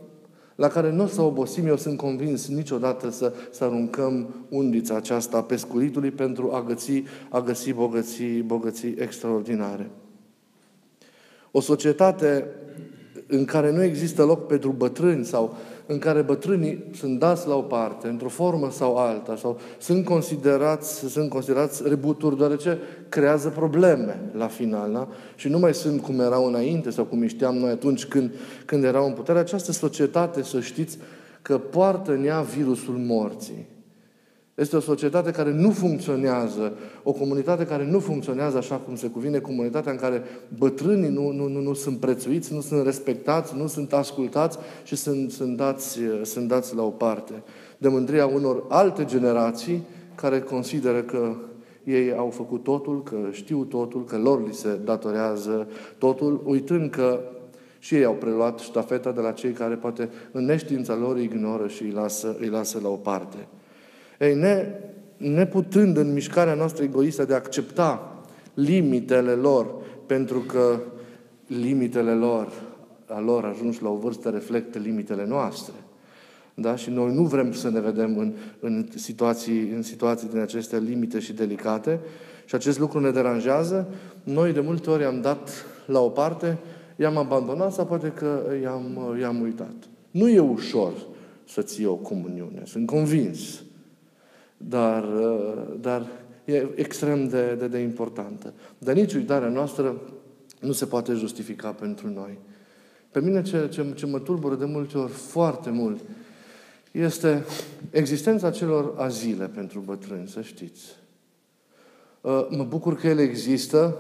la 0.55 0.69
care 0.69 0.93
nu 0.93 1.03
o 1.03 1.07
să 1.07 1.23
obosim, 1.23 1.67
eu 1.67 1.77
sunt 1.77 1.97
convins 1.97 2.49
niciodată 2.49 3.11
să, 3.11 3.33
să 3.51 3.65
aruncăm 3.65 4.35
undița 4.49 4.97
aceasta 4.97 5.37
a 5.37 5.43
pescuitului 5.43 6.11
pentru 6.11 6.51
a 6.53 6.63
găsi, 6.63 7.03
a 7.29 7.41
găsi 7.41 7.73
bogății, 7.73 8.43
bogății 8.43 8.95
extraordinare. 8.99 9.91
O 11.57 11.61
societate 11.61 12.47
în 13.27 13.45
care 13.45 13.73
nu 13.73 13.83
există 13.83 14.25
loc 14.25 14.47
pentru 14.47 14.71
bătrâni 14.71 15.25
sau 15.25 15.57
în 15.87 15.99
care 15.99 16.23
bătrânii 16.23 16.85
sunt 16.95 17.19
dați 17.19 17.49
la 17.49 17.55
o 17.55 17.61
parte, 17.61 18.09
într-o 18.09 18.29
formă 18.29 18.71
sau 18.71 18.97
alta, 18.97 19.37
sau 19.37 19.59
sunt 19.79 20.05
considerați, 20.05 20.99
sunt 20.99 21.29
considerați 21.29 21.89
rebuturi, 21.89 22.37
deoarece 22.37 22.79
creează 23.09 23.49
probleme 23.49 24.21
la 24.33 24.47
final, 24.47 24.93
da? 24.93 25.09
Și 25.35 25.49
nu 25.49 25.59
mai 25.59 25.75
sunt 25.75 26.01
cum 26.01 26.21
erau 26.21 26.47
înainte 26.47 26.91
sau 26.91 27.05
cum 27.05 27.27
știam 27.27 27.57
noi 27.57 27.71
atunci 27.71 28.05
când, 28.05 28.35
când 28.65 28.85
erau 28.85 29.07
în 29.07 29.13
putere. 29.13 29.39
Această 29.39 29.73
societate, 29.73 30.43
să 30.43 30.61
știți, 30.61 30.99
că 31.43 31.59
poartă 31.59 32.13
în 32.13 32.25
ea 32.25 32.41
virusul 32.41 32.95
morții. 32.95 33.67
Este 34.55 34.77
o 34.77 34.81
societate 34.81 35.31
care 35.31 35.53
nu 35.53 35.71
funcționează, 35.71 36.73
o 37.03 37.13
comunitate 37.13 37.67
care 37.67 37.85
nu 37.85 37.99
funcționează 37.99 38.57
așa 38.57 38.77
cum 38.77 38.97
se 38.97 39.07
cuvine, 39.07 39.39
comunitatea 39.39 39.93
în 39.93 39.99
care 39.99 40.23
bătrânii 40.59 41.09
nu, 41.09 41.31
nu, 41.31 41.49
nu, 41.49 41.61
nu 41.61 41.73
sunt 41.75 41.99
prețuiți, 41.99 42.53
nu 42.53 42.61
sunt 42.61 42.85
respectați, 42.85 43.57
nu 43.57 43.67
sunt 43.67 43.93
ascultați 43.93 44.59
și 44.85 44.97
sunt, 44.97 45.31
sunt, 45.31 45.57
dați, 45.57 45.99
sunt 46.23 46.49
dați 46.49 46.75
la 46.75 46.83
o 46.83 46.91
parte. 46.91 47.43
De 47.79 47.89
mândria 47.89 48.27
unor 48.27 48.65
alte 48.69 49.05
generații 49.05 49.83
care 50.15 50.41
consideră 50.41 51.03
că 51.03 51.35
ei 51.85 52.13
au 52.13 52.31
făcut 52.31 52.63
totul, 52.63 53.03
că 53.03 53.17
știu 53.31 53.65
totul, 53.65 54.05
că 54.05 54.19
lor 54.19 54.47
li 54.47 54.55
se 54.55 54.79
datorează 54.85 55.69
totul, 55.99 56.43
uitând 56.45 56.91
că 56.91 57.21
și 57.79 57.95
ei 57.95 58.05
au 58.05 58.15
preluat 58.15 58.59
ștafeta 58.59 59.13
de 59.13 59.21
la 59.21 59.33
cei 59.33 59.53
care 59.53 59.75
poate 59.75 60.11
în 60.33 60.45
neștiința 60.45 60.95
lor 60.95 61.19
ignoră 61.19 61.69
și 61.69 61.83
îi 61.83 61.91
lasă, 61.91 62.37
îi 62.41 62.49
lasă 62.49 62.79
la 62.83 62.89
o 62.89 62.97
parte. 62.97 63.47
Ei, 64.19 64.35
ne, 64.35 64.67
neputând 65.17 65.97
în 65.97 66.13
mișcarea 66.13 66.55
noastră 66.55 66.85
egoistă 66.85 67.25
de 67.25 67.33
a 67.33 67.37
accepta 67.37 68.23
limitele 68.55 69.33
lor, 69.33 69.75
pentru 70.07 70.41
că 70.41 70.81
limitele 71.47 72.13
lor, 72.13 72.53
a 73.07 73.21
lor 73.21 73.45
ajuns 73.45 73.81
la 73.81 73.89
o 73.89 73.97
vârstă, 73.97 74.29
reflectă 74.29 74.79
limitele 74.79 75.27
noastre. 75.27 75.75
Da? 76.55 76.77
Și 76.77 76.91
noi 76.91 77.15
nu 77.15 77.23
vrem 77.23 77.53
să 77.53 77.71
ne 77.71 77.81
vedem 77.81 78.19
în, 78.19 78.33
în, 78.61 78.87
situații, 78.95 79.71
în 79.71 79.83
situații 79.83 80.29
din 80.29 80.41
acestea 80.41 80.79
limite 80.79 81.19
și 81.19 81.33
delicate 81.33 82.01
și 82.45 82.55
acest 82.55 82.79
lucru 82.79 83.01
ne 83.01 83.11
deranjează. 83.11 83.89
Noi 84.23 84.53
de 84.53 84.61
multe 84.61 84.91
ori 84.91 85.05
am 85.05 85.21
dat 85.21 85.67
la 85.87 86.01
o 86.01 86.09
parte, 86.09 86.59
i-am 86.97 87.17
abandonat 87.17 87.73
sau 87.73 87.87
poate 87.87 88.09
că 88.09 88.43
i-am, 88.63 89.17
i-am 89.21 89.41
uitat. 89.41 89.75
Nu 90.11 90.29
e 90.29 90.39
ușor 90.39 90.93
să 91.49 91.63
ții 91.63 91.85
o 91.85 91.95
comuniune, 91.95 92.63
sunt 92.65 92.87
convins 92.87 93.64
dar, 94.57 95.05
uh, 95.05 95.75
dar 95.81 96.07
e 96.45 96.69
extrem 96.75 97.29
de, 97.29 97.55
de, 97.55 97.69
de 97.69 97.79
importantă. 97.79 98.53
Dar 98.79 98.95
nici 98.95 99.15
uitarea 99.15 99.49
noastră 99.49 100.01
nu 100.61 100.73
se 100.73 100.87
poate 100.87 101.13
justifica 101.13 101.73
pentru 101.73 102.09
noi. 102.09 102.39
Pe 103.11 103.21
mine 103.21 103.43
ce, 103.43 103.69
ce, 103.69 103.93
ce 103.95 104.07
mă 104.07 104.19
tulbură 104.19 104.55
de 104.55 104.65
multe 104.65 104.99
ori 104.99 105.13
foarte 105.13 105.71
mult 105.71 106.01
este 106.91 107.45
existența 107.91 108.51
celor 108.51 108.95
azile 108.97 109.47
pentru 109.47 109.81
bătrâni, 109.81 110.29
să 110.29 110.41
știți. 110.41 110.97
Uh, 112.21 112.47
mă 112.51 112.65
bucur 112.65 112.97
că 112.97 113.07
ele 113.07 113.23
există. 113.23 113.97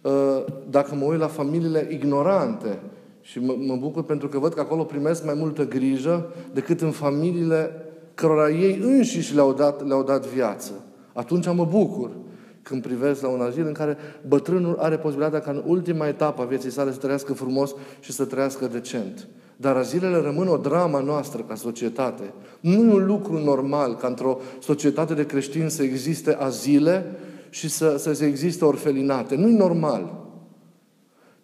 Uh, 0.00 0.44
dacă 0.70 0.94
mă 0.94 1.04
uit 1.04 1.18
la 1.18 1.26
familiile 1.26 1.88
ignorante, 1.90 2.78
și 3.20 3.40
mă, 3.40 3.56
mă 3.58 3.76
bucur 3.76 4.04
pentru 4.04 4.28
că 4.28 4.38
văd 4.38 4.54
că 4.54 4.60
acolo 4.60 4.84
primesc 4.84 5.24
mai 5.24 5.34
multă 5.34 5.66
grijă 5.68 6.34
decât 6.52 6.80
în 6.80 6.90
familiile 6.90 7.85
cărora 8.16 8.50
ei 8.50 8.78
înșiși 8.82 9.34
le-au 9.34 9.52
dat, 9.52 9.86
le-au 9.86 10.02
dat 10.02 10.26
viață. 10.26 10.72
Atunci 11.12 11.46
mă 11.46 11.64
bucur 11.64 12.10
când 12.62 12.82
privesc 12.82 13.22
la 13.22 13.28
un 13.28 13.40
azil 13.40 13.66
în 13.66 13.72
care 13.72 13.96
bătrânul 14.28 14.76
are 14.78 14.96
posibilitatea 14.96 15.40
ca 15.40 15.50
în 15.50 15.62
ultima 15.66 16.06
etapă 16.06 16.42
a 16.42 16.44
vieții 16.44 16.70
sale 16.70 16.92
să 16.92 16.98
trăiască 16.98 17.32
frumos 17.32 17.74
și 18.00 18.12
să 18.12 18.24
trăiască 18.24 18.66
decent. 18.66 19.28
Dar 19.56 19.76
azilele 19.76 20.16
rămân 20.16 20.48
o 20.48 20.56
dramă 20.56 21.02
noastră 21.04 21.42
ca 21.48 21.54
societate. 21.54 22.32
Nu 22.60 22.72
e 22.72 22.92
un 22.92 23.06
lucru 23.06 23.38
normal 23.38 23.96
ca 23.96 24.06
într-o 24.06 24.38
societate 24.60 25.14
de 25.14 25.26
creștini 25.26 25.70
să 25.70 25.82
existe 25.82 26.34
azile 26.34 27.04
și 27.50 27.68
să, 27.68 27.96
să 27.96 28.24
existe 28.24 28.64
orfelinate. 28.64 29.34
Nu 29.34 29.48
e 29.48 29.56
normal. 29.56 30.25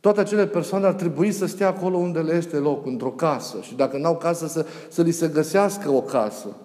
Toate 0.03 0.21
acele 0.21 0.47
persoane 0.47 0.87
ar 0.87 0.93
trebui 0.93 1.33
să 1.33 1.47
stea 1.47 1.69
acolo 1.69 1.97
unde 1.97 2.21
le 2.21 2.35
este 2.35 2.57
loc, 2.57 2.87
într-o 2.87 3.11
casă. 3.11 3.57
Și 3.61 3.75
dacă 3.75 3.97
n-au 3.97 4.17
casă, 4.17 4.47
să, 4.47 4.67
să 4.89 5.03
li 5.03 5.11
se 5.11 5.29
găsească 5.29 5.91
o 5.91 6.01
casă. 6.01 6.57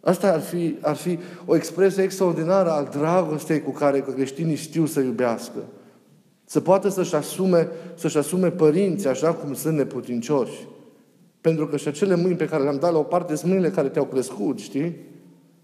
Asta 0.00 0.32
ar 0.32 0.40
fi, 0.40 0.76
ar 0.80 0.96
fi 0.96 1.18
o 1.46 1.56
expresie 1.56 2.02
extraordinară 2.02 2.70
a 2.70 2.82
dragostei 2.82 3.62
cu 3.62 3.70
care 3.70 4.00
creștinii 4.00 4.54
știu 4.54 4.86
să 4.86 5.00
iubească. 5.00 5.58
Să 6.44 6.60
poată 6.60 6.88
să-și 6.88 7.14
asume, 7.14 7.68
să-și 7.94 8.18
asume 8.18 8.50
părinții 8.50 9.08
așa 9.08 9.32
cum 9.32 9.54
sunt 9.54 9.76
neputincioși. 9.76 10.66
Pentru 11.40 11.66
că 11.66 11.76
și 11.76 11.88
acele 11.88 12.14
mâini 12.14 12.36
pe 12.36 12.48
care 12.48 12.62
le-am 12.62 12.78
dat 12.78 12.92
la 12.92 12.98
o 12.98 13.02
parte 13.02 13.34
sunt 13.34 13.50
mâinile 13.50 13.70
care 13.70 13.88
te-au 13.88 14.04
crescut, 14.04 14.58
știi? 14.58 14.96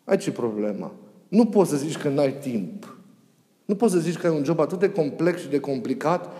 Ai 0.05 0.17
ce 0.17 0.33
problema? 0.33 0.93
Nu 1.29 1.47
poți 1.47 1.71
să 1.71 1.77
zici 1.77 1.99
că 1.99 2.09
n-ai 2.09 2.33
timp. 2.33 2.94
Nu 3.65 3.75
poți 3.75 3.93
să 3.93 3.99
zici 3.99 4.17
că 4.17 4.27
ai 4.27 4.37
un 4.37 4.45
job 4.45 4.61
atât 4.61 4.79
de 4.79 4.91
complex 4.91 5.41
și 5.41 5.49
de 5.49 5.61
complicat 5.61 6.33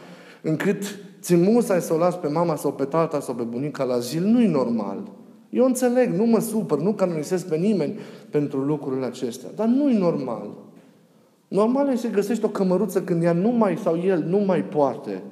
încât 0.43 0.83
ți 1.21 1.35
musai 1.35 1.81
să 1.81 1.95
o 1.95 1.97
las 1.97 2.17
pe 2.17 2.29
mama 2.29 2.57
sau 2.57 2.73
pe 2.73 2.85
tata 2.85 3.21
sau 3.21 3.35
pe 3.35 3.43
bunica 3.43 3.85
la 3.85 3.99
zil. 3.99 4.23
Nu-i 4.23 4.47
normal. 4.47 5.13
Eu 5.51 5.65
înțeleg, 5.65 6.13
nu 6.15 6.25
mă 6.25 6.41
supăr, 6.41 6.81
nu 6.81 6.93
canonisesc 6.93 7.49
pe 7.49 7.57
nimeni 7.57 7.99
pentru 8.31 8.59
lucrurile 8.59 9.07
acestea. 9.07 9.49
Dar 9.57 9.67
nu-i 9.67 9.97
normal. 9.97 10.51
Normal 11.49 11.93
e 11.93 11.97
să 11.97 12.09
găsești 12.09 12.45
o 12.45 12.49
cămăruță 12.49 13.03
când 13.03 13.23
ea 13.23 13.33
nu 13.33 13.49
mai, 13.49 13.79
sau 13.83 13.99
el 13.99 14.25
nu 14.29 14.39
mai 14.39 14.65
poate. 14.65 15.23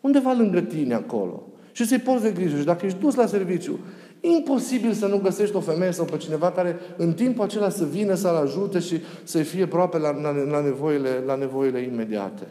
Undeva 0.00 0.32
lângă 0.32 0.60
tine 0.60 0.94
acolo. 0.94 1.42
Și 1.72 1.86
să-i 1.86 1.98
poți 1.98 2.22
de 2.22 2.30
grijă. 2.30 2.58
Și 2.58 2.64
dacă 2.64 2.86
ești 2.86 2.98
dus 3.00 3.14
la 3.14 3.26
serviciu, 3.26 3.78
imposibil 4.20 4.92
să 4.92 5.06
nu 5.06 5.18
găsești 5.18 5.56
o 5.56 5.60
femeie 5.60 5.90
sau 5.90 6.04
pe 6.04 6.16
cineva 6.16 6.52
care 6.52 6.78
în 6.96 7.12
timpul 7.12 7.44
acela 7.44 7.68
să 7.68 7.84
vină 7.84 8.14
să-l 8.14 8.34
ajute 8.34 8.78
și 8.78 9.00
să-i 9.22 9.42
fie 9.42 9.62
aproape 9.62 9.98
la, 9.98 10.10
la, 10.10 10.30
la, 10.30 10.60
nevoile, 10.60 11.22
la 11.26 11.34
nevoile 11.34 11.80
imediate. 11.80 12.46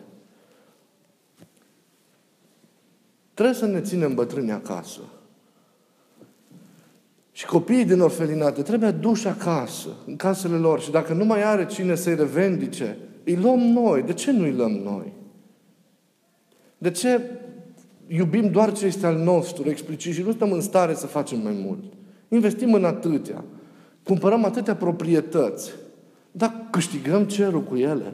Trebuie 3.34 3.56
să 3.56 3.66
ne 3.66 3.82
ținem 3.82 4.14
bătrâni 4.14 4.52
acasă. 4.52 5.00
Și 7.32 7.46
copiii 7.46 7.86
din 7.86 8.00
orfelinate 8.00 8.62
trebuie 8.62 8.92
duși 8.92 9.28
acasă, 9.28 9.90
în 10.06 10.16
casele 10.16 10.56
lor. 10.56 10.82
Și 10.82 10.92
dacă 10.92 11.14
nu 11.14 11.26
mai 11.26 11.44
are 11.44 11.66
cine 11.66 11.96
să-i 11.96 12.16
revendice, 12.16 12.98
îi 13.24 13.36
luăm 13.36 13.60
noi. 13.60 14.02
De 14.02 14.14
ce 14.14 14.32
nu 14.32 14.44
îi 14.44 14.54
luăm 14.54 14.72
noi? 14.72 15.14
De 16.78 16.92
ce 16.92 17.22
iubim 18.08 18.52
doar 18.52 18.72
ce 18.72 18.86
este 18.86 19.06
al 19.06 19.18
nostru, 19.18 19.70
explicit, 19.70 20.14
și 20.14 20.22
nu 20.22 20.32
stăm 20.32 20.52
în 20.52 20.62
stare 20.62 20.94
să 20.94 21.08
facem 21.08 21.40
mai 21.40 21.62
mult? 21.66 21.84
Investim 22.28 22.74
în 22.74 22.86
atâtea. 22.86 23.44
Cumpărăm 24.04 24.46
atâtea 24.46 24.76
proprietăți. 24.76 25.72
Dar 26.32 26.68
câștigăm 26.72 27.24
cerul 27.24 27.64
cu 27.64 27.76
ele. 27.76 28.14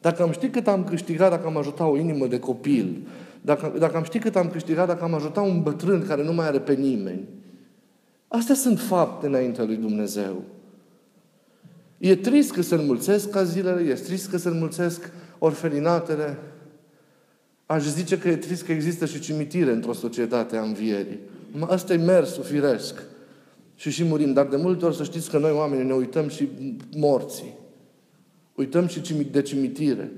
Dacă 0.00 0.22
am 0.22 0.30
ști 0.30 0.48
cât 0.48 0.66
am 0.66 0.84
câștigat 0.84 1.30
dacă 1.30 1.46
am 1.46 1.56
ajutat 1.56 1.88
o 1.90 1.98
inimă 1.98 2.26
de 2.26 2.38
copil, 2.38 3.06
dacă, 3.40 3.72
dacă 3.78 3.96
am 3.96 4.02
ști 4.02 4.18
cât 4.18 4.36
am 4.36 4.48
câștigat 4.48 4.86
dacă 4.86 5.04
am 5.04 5.14
ajutat 5.14 5.44
un 5.44 5.62
bătrân 5.62 6.04
care 6.06 6.24
nu 6.24 6.32
mai 6.32 6.46
are 6.46 6.58
pe 6.58 6.72
nimeni, 6.72 7.22
Astea 8.28 8.54
sunt 8.54 8.80
fapte 8.80 9.26
înaintea 9.26 9.64
lui 9.64 9.76
Dumnezeu. 9.76 10.42
E 11.98 12.16
trist 12.16 12.52
că 12.52 12.62
se 12.62 12.74
înmulțesc 12.74 13.30
ca 13.30 13.42
zilele, 13.42 13.90
e 13.90 13.94
trist 13.94 14.30
că 14.30 14.36
se 14.36 14.48
înmulțesc 14.48 15.10
orfelinatele. 15.38 16.38
Aș 17.66 17.84
zice 17.84 18.18
că 18.18 18.28
e 18.28 18.36
trist 18.36 18.64
că 18.64 18.72
există 18.72 19.06
și 19.06 19.20
cimitire 19.20 19.70
într-o 19.72 19.92
societate 19.92 20.56
a 20.56 20.62
învierii. 20.62 21.18
Asta 21.60 21.92
e 21.92 21.96
mersul 21.96 22.42
firesc. 22.42 23.02
Și 23.74 23.90
și 23.90 24.04
murim. 24.04 24.32
Dar 24.32 24.46
de 24.46 24.56
multe 24.56 24.84
ori 24.84 24.96
să 24.96 25.04
știți 25.04 25.30
că 25.30 25.38
noi 25.38 25.50
oamenii 25.50 25.84
ne 25.84 25.94
uităm 25.94 26.28
și 26.28 26.48
morții. 26.96 27.54
Uităm 28.54 28.86
și 28.86 29.14
de 29.30 29.42
cimitire. 29.42 30.12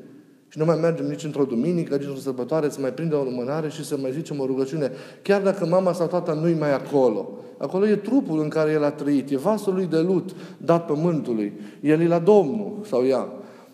Și 0.49 0.59
nu 0.59 0.64
mai 0.64 0.78
mergem 0.81 1.07
nici 1.07 1.25
într-o 1.25 1.45
duminică, 1.45 1.95
nici 1.95 2.05
într-o 2.05 2.21
sărbătoare, 2.21 2.69
să 2.69 2.81
mai 2.81 2.93
prindem 2.93 3.19
o 3.19 3.23
lumânare 3.23 3.69
și 3.69 3.85
să 3.85 3.97
mai 3.97 4.12
zicem 4.12 4.40
o 4.40 4.47
rugăciune. 4.47 4.90
Chiar 5.23 5.43
dacă 5.43 5.67
mama 5.67 5.93
sau 5.93 6.07
tata 6.07 6.33
nu-i 6.33 6.55
mai 6.55 6.75
acolo. 6.75 7.38
Acolo 7.59 7.88
e 7.88 7.97
trupul 7.97 8.40
în 8.40 8.49
care 8.49 8.71
el 8.71 8.85
a 8.85 8.90
trăit, 8.90 9.31
e 9.31 9.37
vasul 9.37 9.75
lui 9.75 9.87
de 9.87 9.99
lut 9.99 10.31
dat 10.57 10.87
pământului. 10.87 11.52
El 11.81 12.00
e 12.00 12.07
la 12.07 12.19
Domnul 12.19 12.78
sau 12.88 13.07
ea. 13.07 13.28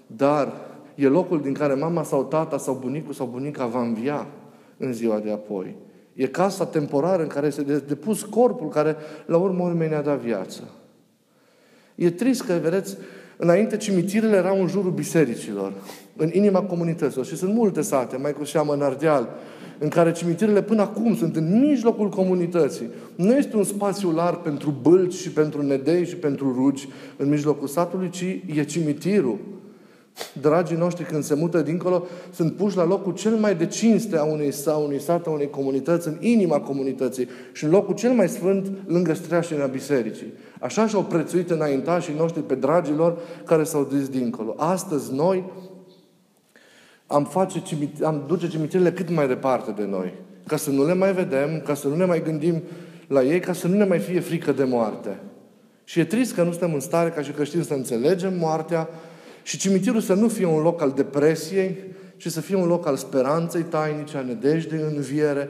Dar 0.07 0.52
e 0.94 1.06
locul 1.06 1.40
din 1.40 1.52
care 1.52 1.74
mama 1.74 2.02
sau 2.02 2.24
tata 2.24 2.58
sau 2.58 2.78
bunicul 2.80 3.14
sau 3.14 3.26
bunica 3.26 3.66
va 3.66 3.82
învia 3.82 4.26
în 4.76 4.92
ziua 4.92 5.18
de 5.18 5.30
apoi. 5.30 5.76
E 6.14 6.26
casa 6.26 6.66
temporară 6.66 7.22
în 7.22 7.28
care 7.28 7.46
este 7.46 7.62
depus 7.62 8.22
corpul 8.22 8.68
care 8.68 8.96
la 9.26 9.36
urmă 9.36 9.64
urmei 9.64 9.88
ne-a 9.88 10.02
dat 10.02 10.18
viață. 10.18 10.62
E 11.94 12.10
trist 12.10 12.42
că, 12.42 12.58
vedeți, 12.62 12.96
înainte 13.36 13.76
cimitirele 13.76 14.36
erau 14.36 14.60
în 14.60 14.66
jurul 14.66 14.90
bisericilor, 14.90 15.72
în 16.16 16.30
inima 16.32 16.62
comunităților. 16.62 17.24
Și 17.24 17.36
sunt 17.36 17.54
multe 17.54 17.80
sate, 17.80 18.16
mai 18.16 18.32
cu 18.32 18.44
seamă 18.44 18.72
în 18.72 18.82
Ardeal, 18.82 19.28
în 19.78 19.88
care 19.88 20.12
cimitirele 20.12 20.62
până 20.62 20.82
acum 20.82 21.16
sunt 21.16 21.36
în 21.36 21.58
mijlocul 21.60 22.08
comunității. 22.08 22.88
Nu 23.16 23.36
este 23.36 23.56
un 23.56 23.64
spațiu 23.64 24.10
larg 24.10 24.36
pentru 24.36 24.74
bălci 24.82 25.14
și 25.14 25.30
pentru 25.30 25.62
nedei 25.62 26.06
și 26.06 26.16
pentru 26.16 26.52
rugi 26.52 26.88
în 27.16 27.28
mijlocul 27.28 27.68
satului, 27.68 28.10
ci 28.10 28.24
e 28.54 28.64
cimitirul. 28.64 29.38
Dragii 30.40 30.76
noștri, 30.76 31.04
când 31.04 31.25
se 31.25 31.35
mută 31.35 31.62
dincolo, 31.62 32.06
sunt 32.33 32.52
puși 32.52 32.76
la 32.76 32.85
locul 32.85 33.12
cel 33.12 33.33
mai 33.33 33.54
de 33.54 33.66
cinste 33.66 34.16
a 34.16 34.25
unui, 34.25 34.50
a 34.66 34.76
unui 34.76 35.00
sat, 35.00 35.26
a 35.26 35.30
unei 35.30 35.50
comunități, 35.50 36.09
în 36.09 36.16
inima 36.21 36.61
comunității 36.61 37.28
și 37.52 37.64
în 37.64 37.71
locul 37.71 37.94
cel 37.94 38.12
mai 38.12 38.28
sfânt, 38.28 38.71
lângă 38.87 39.14
streașina 39.14 39.66
bisericii. 39.66 40.33
Așa 40.61 40.87
și-au 40.87 41.02
prețuit 41.02 41.50
înaintașii 41.50 42.14
noștri 42.14 42.42
pe 42.42 42.54
dragilor 42.54 43.18
care 43.44 43.64
s-au 43.64 43.85
dus 43.85 44.09
dincolo. 44.09 44.54
Astăzi, 44.56 45.14
noi 45.14 45.44
am, 47.06 47.25
face, 47.25 47.62
am 48.04 48.25
duce 48.26 48.49
cimitirile 48.49 48.92
cât 48.92 49.11
mai 49.11 49.28
departe 49.28 49.71
de 49.71 49.85
noi, 49.85 50.14
ca 50.47 50.56
să 50.56 50.71
nu 50.71 50.87
le 50.87 50.94
mai 50.94 51.12
vedem, 51.12 51.62
ca 51.64 51.75
să 51.75 51.88
nu 51.88 51.97
ne 51.97 52.04
mai 52.04 52.23
gândim 52.23 52.62
la 53.09 53.23
ei, 53.23 53.40
ca 53.40 53.52
să 53.52 53.68
nu 53.68 53.76
ne 53.76 53.85
mai 53.85 53.99
fie 53.99 54.21
frică 54.21 54.52
de 54.52 54.64
moarte. 54.64 55.21
Și 55.85 56.00
e 56.00 56.04
trist 56.04 56.35
că 56.35 56.42
nu 56.42 56.50
suntem 56.50 56.75
în 56.75 56.80
stare, 56.80 57.11
ca 57.11 57.23
și 57.23 57.30
creștini, 57.30 57.64
să 57.64 57.75
înțelegem 57.75 58.38
moartea, 58.38 58.88
și 59.44 59.58
cimitirul 59.58 60.00
să 60.00 60.14
nu 60.14 60.28
fie 60.28 60.46
un 60.46 60.62
loc 60.62 60.82
al 60.82 60.92
depresiei, 60.96 61.76
ci 62.16 62.28
să 62.28 62.40
fie 62.40 62.56
un 62.56 62.66
loc 62.66 62.86
al 62.86 62.96
speranței 62.96 63.62
tainice, 63.62 64.16
a 64.16 64.22
nedejdei, 64.22 64.80
înviere, 64.80 65.48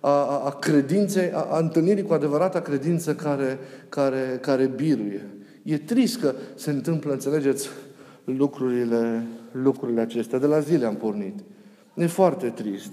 a, 0.00 0.10
a, 0.10 0.42
a 0.44 0.50
credinței, 0.50 1.30
a, 1.32 1.46
a 1.50 1.58
întâlnirii 1.58 2.02
cu 2.02 2.12
adevărata 2.12 2.60
credință 2.60 3.14
care, 3.14 3.58
care, 3.88 4.38
care 4.40 4.66
biruie. 4.66 5.28
E 5.62 5.78
trist 5.78 6.20
că 6.20 6.34
se 6.54 6.70
întâmplă, 6.70 7.12
înțelegeți, 7.12 7.68
lucrurile, 8.24 9.26
lucrurile 9.52 10.00
acestea. 10.00 10.38
De 10.38 10.46
la 10.46 10.60
zile 10.60 10.86
am 10.86 10.96
pornit. 10.96 11.38
E 11.94 12.06
foarte 12.06 12.48
trist. 12.48 12.92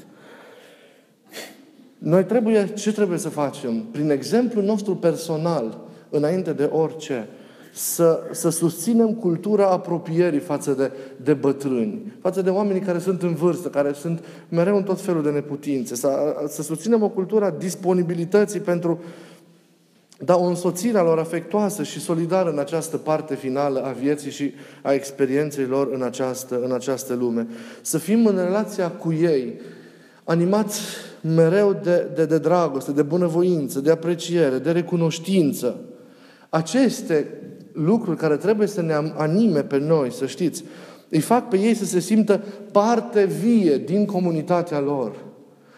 Noi 1.98 2.24
trebuie, 2.24 2.74
ce 2.74 2.92
trebuie 2.92 3.18
să 3.18 3.30
facem? 3.30 3.86
Prin 3.92 4.10
exemplul 4.10 4.64
nostru 4.64 4.96
personal, 4.96 5.82
înainte 6.10 6.54
de 6.54 6.64
orice, 6.64 7.28
să, 7.74 8.20
să 8.32 8.50
susținem 8.50 9.14
cultura 9.14 9.68
apropierii 9.68 10.40
față 10.40 10.72
de, 10.72 10.92
de 11.24 11.34
bătrâni, 11.34 12.14
față 12.22 12.42
de 12.42 12.50
oamenii 12.50 12.82
care 12.82 13.00
sunt 13.00 13.22
în 13.22 13.34
vârstă, 13.34 13.68
care 13.68 13.94
sunt 13.94 14.24
mereu 14.50 14.76
în 14.76 14.84
tot 14.84 15.02
felul 15.02 15.24
de 15.24 15.30
neputințe, 15.30 15.96
să, 15.96 16.36
să 16.48 16.62
susținem 16.62 17.04
o 17.04 17.10
cultură 17.10 17.46
a 17.46 17.50
disponibilității 17.50 18.60
pentru 18.60 19.00
da, 20.26 20.38
o 20.38 20.44
însoțire 20.44 20.98
a 20.98 21.04
lor 21.04 21.20
afectoasă 21.20 21.84
și 21.84 22.00
solidară 22.00 22.50
în 22.50 22.60
această 22.60 22.98
parte 22.98 23.36
finală 23.36 23.84
a 23.84 23.92
vieții 23.92 24.32
și 24.32 24.54
a 24.82 24.92
experienței 24.94 25.66
lor 25.66 25.90
în 25.94 26.02
această, 26.02 26.62
în 26.64 26.72
această 26.72 27.14
lume. 27.14 27.48
Să 27.82 27.98
fim 27.98 28.26
în 28.26 28.36
relația 28.36 28.90
cu 28.90 29.14
ei, 29.14 29.60
animați 30.24 30.82
mereu 31.22 31.80
de, 31.84 32.08
de, 32.16 32.26
de 32.26 32.38
dragoste, 32.38 32.92
de 32.92 33.02
bunăvoință, 33.02 33.80
de 33.80 33.92
apreciere, 33.92 34.58
de 34.58 34.72
recunoștință. 34.72 35.80
Aceste 36.50 37.28
lucruri 37.74 38.18
care 38.18 38.38
trebuie 38.38 38.68
să 38.68 38.82
ne 38.82 38.94
anime 39.18 39.64
pe 39.64 39.78
noi, 39.78 40.12
să 40.12 40.26
știți, 40.26 40.64
îi 41.10 41.20
fac 41.20 41.48
pe 41.48 41.60
ei 41.60 41.74
să 41.74 41.86
se 41.86 42.00
simtă 42.00 42.44
parte 42.72 43.26
vie 43.26 43.78
din 43.78 44.06
comunitatea 44.06 44.80
lor. 44.80 45.16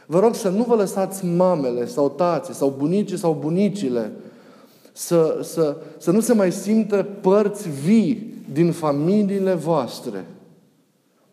Vă 0.06 0.20
rog 0.20 0.36
să 0.36 0.50
nu 0.50 0.64
vă 0.64 0.76
lăsați 0.76 1.26
mamele 1.26 1.86
sau 1.86 2.10
tații 2.10 2.54
sau 2.54 2.76
bunicii 2.78 3.18
sau 3.18 3.38
bunicile 3.40 4.12
să, 4.92 5.40
să, 5.44 5.78
să 5.98 6.12
nu 6.12 6.20
se 6.20 6.34
mai 6.34 6.52
simtă 6.52 7.08
părți 7.22 7.70
vii 7.70 8.44
din 8.54 8.72
familiile 8.72 9.54
voastre, 9.54 10.26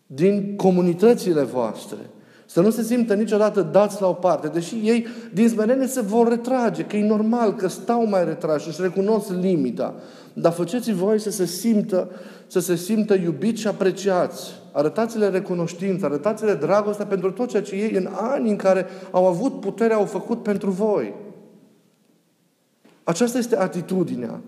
din 0.07 0.57
comunitățile 0.57 1.43
voastre. 1.43 1.99
Să 2.51 2.61
nu 2.61 2.71
se 2.71 2.83
simtă 2.83 3.15
niciodată 3.15 3.63
dați 3.63 4.01
la 4.01 4.09
o 4.09 4.13
parte, 4.13 4.49
deși 4.49 4.75
ei 4.75 5.07
din 5.33 5.49
smerenie 5.49 5.87
se 5.87 6.01
vor 6.01 6.29
retrage, 6.29 6.83
că 6.83 6.97
e 6.97 7.07
normal, 7.07 7.55
că 7.55 7.69
stau 7.69 8.07
mai 8.07 8.25
retrași, 8.25 8.69
își 8.69 8.83
recunosc 8.83 9.31
limita. 9.31 9.95
Dar 10.33 10.53
faceți 10.53 10.93
voi 10.93 11.21
să 11.21 11.31
se 11.31 11.47
simtă, 11.47 12.11
să 12.47 12.61
se 12.61 12.77
simtă 12.77 13.15
iubiți 13.15 13.61
și 13.61 13.67
apreciați. 13.67 14.51
Arătați-le 14.73 15.29
recunoștință, 15.29 16.05
arătați-le 16.05 16.55
dragoste 16.55 17.05
pentru 17.05 17.31
tot 17.31 17.49
ceea 17.49 17.63
ce 17.63 17.75
ei 17.75 17.93
în 17.93 18.09
ani 18.13 18.51
în 18.51 18.57
care 18.57 18.87
au 19.11 19.27
avut 19.27 19.61
puterea 19.61 19.97
au 19.97 20.05
făcut 20.05 20.43
pentru 20.43 20.71
voi. 20.71 21.15
Aceasta 23.05 23.39
este 23.39 23.57
atitudinea. 23.57 24.41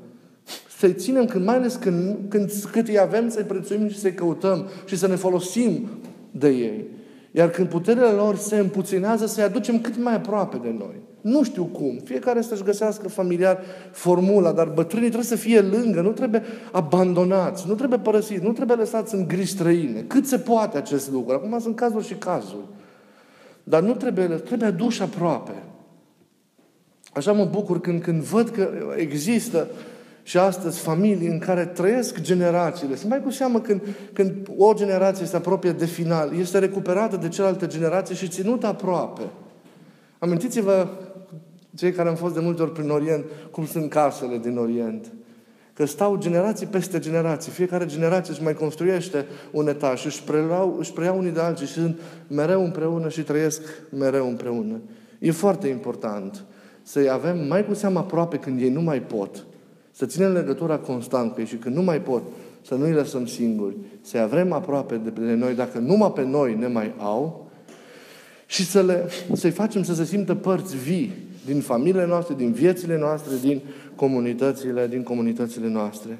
Să-i 0.78 0.94
ținem 0.94 1.24
când, 1.24 1.44
mai 1.44 1.56
ales 1.56 1.74
când, 1.74 2.18
când 2.28 2.50
cât 2.70 2.88
îi 2.88 2.98
avem, 2.98 3.28
să-i 3.28 3.44
prețuim 3.44 3.88
și 3.88 3.98
să-i 3.98 4.14
căutăm 4.14 4.68
și 4.84 4.96
să 4.96 5.06
ne 5.06 5.16
folosim 5.16 5.88
de 6.30 6.48
ei. 6.48 7.00
Iar 7.34 7.50
când 7.50 7.68
puterile 7.68 8.08
lor 8.08 8.36
se 8.36 8.56
împuținează, 8.56 9.26
să-i 9.26 9.44
aducem 9.44 9.80
cât 9.80 10.02
mai 10.02 10.14
aproape 10.14 10.56
de 10.56 10.74
noi. 10.78 11.00
Nu 11.20 11.42
știu 11.42 11.64
cum. 11.64 12.00
Fiecare 12.04 12.40
să-și 12.40 12.62
găsească 12.62 13.08
familiar 13.08 13.60
formula, 13.90 14.52
dar 14.52 14.68
bătrânii 14.68 15.08
trebuie 15.08 15.28
să 15.28 15.36
fie 15.36 15.60
lângă, 15.60 16.00
nu 16.00 16.10
trebuie 16.10 16.42
abandonați, 16.72 17.64
nu 17.68 17.74
trebuie 17.74 17.98
părăsiți, 17.98 18.44
nu 18.44 18.52
trebuie 18.52 18.76
lăsați 18.76 19.14
în 19.14 19.28
griji 19.28 19.50
străine. 19.50 20.00
Cât 20.00 20.26
se 20.26 20.38
poate 20.38 20.76
acest 20.76 21.10
lucru. 21.10 21.34
Acum 21.34 21.60
sunt 21.60 21.76
cazuri 21.76 22.06
și 22.06 22.14
cazuri. 22.14 22.66
Dar 23.64 23.82
nu 23.82 23.94
trebuie, 23.94 24.26
trebuie 24.26 24.68
aduși 24.68 25.02
aproape. 25.02 25.62
Așa 27.12 27.32
mă 27.32 27.44
bucur 27.44 27.80
când, 27.80 28.02
când 28.02 28.22
văd 28.22 28.48
că 28.48 28.68
există 28.96 29.66
și 30.22 30.38
astăzi 30.38 30.80
familii 30.80 31.26
în 31.26 31.38
care 31.38 31.64
trăiesc 31.64 32.20
generațiile. 32.20 32.96
Sunt 32.96 33.10
mai 33.10 33.22
cu 33.22 33.30
seamă 33.30 33.60
când, 33.60 33.80
când 34.12 34.32
o 34.56 34.72
generație 34.74 35.26
se 35.26 35.36
apropie 35.36 35.72
de 35.72 35.86
final, 35.86 36.38
este 36.38 36.58
recuperată 36.58 37.16
de 37.16 37.28
celelalte 37.28 37.66
generații 37.66 38.14
și 38.14 38.28
ținută 38.28 38.66
aproape. 38.66 39.22
Amintiți-vă, 40.18 40.88
cei 41.76 41.92
care 41.92 42.08
am 42.08 42.14
fost 42.14 42.34
de 42.34 42.40
multe 42.40 42.62
ori 42.62 42.72
prin 42.72 42.90
Orient, 42.90 43.24
cum 43.50 43.66
sunt 43.66 43.90
casele 43.90 44.38
din 44.38 44.56
Orient. 44.56 45.12
Că 45.74 45.84
stau 45.84 46.16
generații 46.16 46.66
peste 46.66 46.98
generații. 46.98 47.52
Fiecare 47.52 47.86
generație 47.86 48.32
își 48.32 48.42
mai 48.42 48.54
construiește 48.54 49.26
un 49.50 49.68
etaj 49.68 50.00
și 50.00 50.06
își, 50.06 50.22
prelau, 50.22 50.76
își 50.78 50.92
preiau 50.92 51.18
unii 51.18 51.30
de 51.30 51.40
alții 51.40 51.66
și 51.66 51.72
sunt 51.72 52.00
mereu 52.28 52.64
împreună 52.64 53.08
și 53.08 53.22
trăiesc 53.22 53.62
mereu 53.90 54.28
împreună. 54.28 54.80
E 55.18 55.30
foarte 55.30 55.68
important 55.68 56.44
să-i 56.82 57.10
avem 57.10 57.46
mai 57.46 57.66
cu 57.66 57.74
seamă 57.74 57.98
aproape 57.98 58.36
când 58.36 58.60
ei 58.60 58.70
nu 58.70 58.80
mai 58.80 59.02
pot. 59.02 59.44
Să 59.92 60.06
ținem 60.06 60.32
legătura 60.32 60.78
constant 60.78 61.32
cu 61.32 61.40
ei 61.40 61.46
și 61.46 61.56
când 61.56 61.74
nu 61.74 61.82
mai 61.82 62.00
pot, 62.00 62.22
să 62.62 62.74
nu-i 62.74 62.92
lăsăm 62.92 63.26
singuri. 63.26 63.76
Să-i 64.00 64.20
avem 64.20 64.52
aproape 64.52 64.96
de 64.96 65.34
noi, 65.34 65.54
dacă 65.54 65.78
numai 65.78 66.12
pe 66.12 66.24
noi 66.24 66.54
ne 66.54 66.66
mai 66.66 66.94
au, 66.98 67.50
și 68.46 68.64
să 68.64 68.82
le, 68.82 69.08
să-i 69.32 69.50
facem 69.50 69.82
să 69.82 69.94
se 69.94 70.04
simtă 70.04 70.34
părți 70.34 70.76
vii 70.76 71.12
din 71.46 71.60
familiile 71.60 72.06
noastre, 72.06 72.34
din 72.34 72.52
viețile 72.52 72.98
noastre, 72.98 73.32
din 73.42 73.60
comunitățile, 73.94 74.86
din 74.86 75.02
comunitățile 75.02 75.68
noastre. 75.68 76.18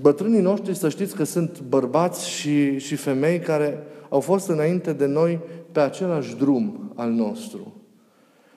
Bătrânii 0.00 0.40
noștri, 0.40 0.74
să 0.74 0.88
știți 0.88 1.14
că 1.14 1.24
sunt 1.24 1.60
bărbați 1.60 2.28
și, 2.28 2.78
și 2.78 2.96
femei 2.96 3.38
care 3.38 3.78
au 4.08 4.20
fost 4.20 4.48
înainte 4.48 4.92
de 4.92 5.06
noi 5.06 5.38
pe 5.72 5.80
același 5.80 6.36
drum 6.36 6.92
al 6.94 7.10
nostru. 7.10 7.74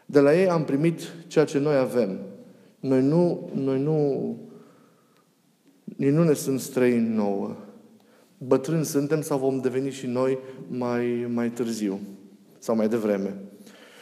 De 0.05 0.19
la 0.19 0.39
ei 0.39 0.49
am 0.49 0.63
primit 0.63 1.13
ceea 1.27 1.45
ce 1.45 1.59
noi 1.59 1.75
avem. 1.75 2.19
Noi 2.79 3.01
nu, 3.01 3.49
noi 3.53 3.81
nu, 3.81 4.37
ei 5.97 6.09
nu 6.09 6.23
ne 6.23 6.33
sunt 6.33 6.59
străini 6.59 7.15
nouă. 7.15 7.55
Bătrâni 8.37 8.85
suntem 8.85 9.21
sau 9.21 9.37
vom 9.37 9.59
deveni 9.59 9.91
și 9.91 10.05
noi 10.07 10.37
mai, 10.67 11.27
mai 11.33 11.49
târziu 11.49 11.99
sau 12.59 12.75
mai 12.75 12.89
devreme. 12.89 13.35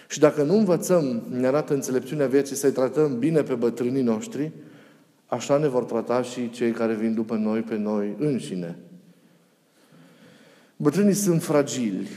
Și 0.09 0.19
dacă 0.19 0.43
nu 0.43 0.57
învățăm, 0.57 1.23
ne 1.29 1.47
arată 1.47 1.73
înțelepciunea 1.73 2.27
vieții, 2.27 2.55
să-i 2.55 2.71
tratăm 2.71 3.19
bine 3.19 3.41
pe 3.41 3.53
bătrânii 3.53 4.01
noștri, 4.01 4.51
așa 5.25 5.57
ne 5.57 5.67
vor 5.67 5.83
trata 5.83 6.21
și 6.21 6.49
cei 6.49 6.71
care 6.71 6.93
vin 6.93 7.13
după 7.13 7.35
noi, 7.35 7.61
pe 7.61 7.75
noi 7.75 8.15
înșine. 8.19 8.77
Bătrânii 10.75 11.13
sunt 11.13 11.43
fragili 11.43 12.07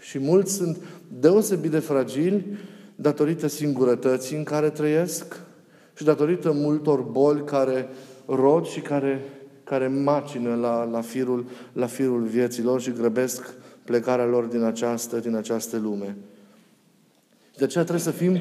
și 0.00 0.18
mulți 0.18 0.54
sunt 0.54 0.78
deosebit 1.20 1.70
de 1.70 1.78
fragili 1.78 2.58
datorită 2.94 3.46
singurătății 3.46 4.36
în 4.36 4.42
care 4.44 4.70
trăiesc 4.70 5.43
și 5.94 6.04
datorită 6.04 6.52
multor 6.52 7.00
boli 7.00 7.44
care 7.44 7.88
rod 8.26 8.66
și 8.66 8.80
care, 8.80 9.24
care 9.64 9.88
macină 9.88 10.54
la, 10.54 10.84
la, 10.84 11.00
firul, 11.00 11.44
la 11.72 11.86
firul 11.86 12.22
vieților 12.22 12.80
și 12.80 12.92
grăbesc 12.92 13.54
plecarea 13.84 14.24
lor 14.24 14.44
din 14.44 14.62
această, 14.62 15.18
din 15.18 15.34
această 15.34 15.78
lume. 15.78 16.16
De 17.56 17.64
aceea 17.64 17.84
trebuie 17.84 18.04
să 18.04 18.10
fim 18.10 18.40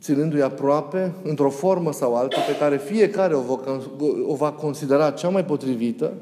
ținându-i 0.00 0.42
aproape, 0.42 1.14
într-o 1.22 1.50
formă 1.50 1.92
sau 1.92 2.14
alta, 2.14 2.40
pe 2.40 2.56
care 2.56 2.78
fiecare 2.78 3.34
o 3.34 3.40
va, 3.40 3.80
o 4.26 4.34
va 4.34 4.52
considera 4.52 5.10
cea 5.10 5.28
mai 5.28 5.44
potrivită, 5.44 6.12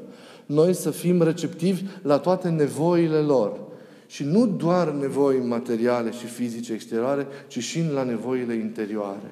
noi 0.45 0.73
să 0.73 0.89
fim 0.89 1.21
receptivi 1.21 1.83
la 2.01 2.17
toate 2.17 2.49
nevoile 2.49 3.17
lor. 3.17 3.59
Și 4.07 4.23
nu 4.23 4.47
doar 4.47 4.89
nevoi 4.89 5.37
materiale 5.37 6.11
și 6.11 6.25
fizice 6.25 6.73
exterioare, 6.73 7.27
ci 7.47 7.59
și 7.59 7.83
la 7.93 8.03
nevoile 8.03 8.53
interioare. 8.53 9.31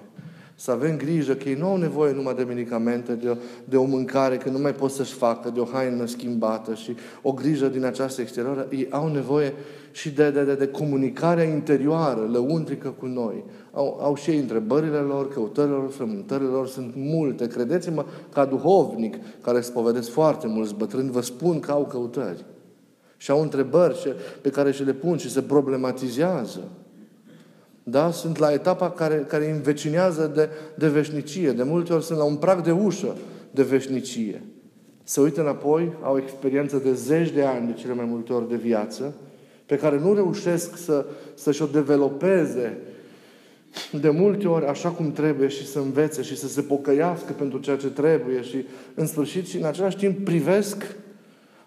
Să 0.55 0.71
avem 0.71 0.97
grijă 0.97 1.33
că 1.33 1.49
ei 1.49 1.55
nu 1.55 1.67
au 1.67 1.77
nevoie 1.77 2.13
numai 2.13 2.33
de 2.33 2.43
medicamente, 2.43 3.13
de 3.13 3.29
o, 3.29 3.35
de 3.65 3.77
o 3.77 3.83
mâncare, 3.83 4.37
că 4.37 4.49
nu 4.49 4.57
mai 4.57 4.73
pot 4.73 4.91
să-și 4.91 5.13
facă, 5.13 5.49
de 5.49 5.59
o 5.59 5.65
haină 5.65 6.05
schimbată 6.05 6.73
și 6.73 6.95
o 7.21 7.31
grijă 7.31 7.67
din 7.67 7.85
această 7.85 8.21
exterioară. 8.21 8.67
Ei 8.69 8.87
au 8.89 9.07
nevoie 9.07 9.53
și 9.91 10.11
de, 10.11 10.29
de, 10.29 10.43
de, 10.43 10.55
de 10.55 10.67
comunicarea 10.67 11.43
interioară, 11.43 12.27
lăuntrică 12.31 12.89
cu 12.89 13.05
noi. 13.05 13.43
Au, 13.71 13.99
au 14.01 14.15
și 14.15 14.29
ei 14.29 14.39
întrebările 14.39 14.97
lor, 14.97 15.29
căutările 15.29 15.75
lor, 15.75 15.89
frământările 15.89 16.49
lor, 16.49 16.67
sunt 16.67 16.93
multe. 16.95 17.47
Credeți-mă, 17.47 18.05
ca 18.33 18.45
duhovnic, 18.45 19.15
care 19.41 19.61
spovedesc 19.61 20.09
foarte 20.09 20.47
mulți 20.47 20.75
bătrâni, 20.75 21.11
vă 21.11 21.21
spun 21.21 21.59
că 21.59 21.71
au 21.71 21.85
căutări. 21.85 22.45
Și 23.17 23.31
au 23.31 23.41
întrebări 23.41 24.15
pe 24.41 24.49
care 24.49 24.71
și 24.71 24.83
le 24.83 24.93
pun 24.93 25.17
și 25.17 25.29
se 25.29 25.41
problematizează. 25.41 26.69
Da? 27.83 28.11
Sunt 28.11 28.37
la 28.37 28.53
etapa 28.53 28.91
care, 28.91 29.25
care 29.27 29.45
îi 29.45 29.51
învecinează 29.51 30.31
de, 30.35 30.49
de 30.75 30.87
veșnicie. 30.87 31.51
De 31.51 31.63
multe 31.63 31.93
ori 31.93 32.03
sunt 32.03 32.17
la 32.17 32.23
un 32.23 32.35
prag 32.35 32.61
de 32.61 32.71
ușă 32.71 33.15
de 33.51 33.63
veșnicie. 33.63 34.43
Se 35.03 35.21
uită 35.21 35.41
înapoi, 35.41 35.93
au 36.01 36.17
experiență 36.17 36.77
de 36.77 36.93
zeci 36.93 37.29
de 37.29 37.43
ani, 37.43 37.67
de 37.67 37.73
cele 37.73 37.93
mai 37.93 38.05
multe 38.05 38.33
ori 38.33 38.49
de 38.49 38.55
viață, 38.55 39.13
pe 39.65 39.77
care 39.77 39.99
nu 39.99 40.13
reușesc 40.13 40.77
să, 40.77 41.05
să-și 41.33 41.61
o 41.61 41.65
developeze 41.65 42.77
de 43.91 44.09
multe 44.09 44.47
ori 44.47 44.65
așa 44.65 44.89
cum 44.89 45.11
trebuie 45.11 45.47
și 45.47 45.67
să 45.67 45.79
învețe 45.79 46.21
și 46.21 46.37
să 46.37 46.47
se 46.47 46.61
pocăiască 46.61 47.31
pentru 47.31 47.59
ceea 47.59 47.77
ce 47.77 47.87
trebuie 47.87 48.41
și 48.41 48.65
în 48.95 49.05
sfârșit 49.05 49.47
și 49.47 49.57
în 49.57 49.65
același 49.65 49.95
timp 49.95 50.25
privesc 50.25 50.95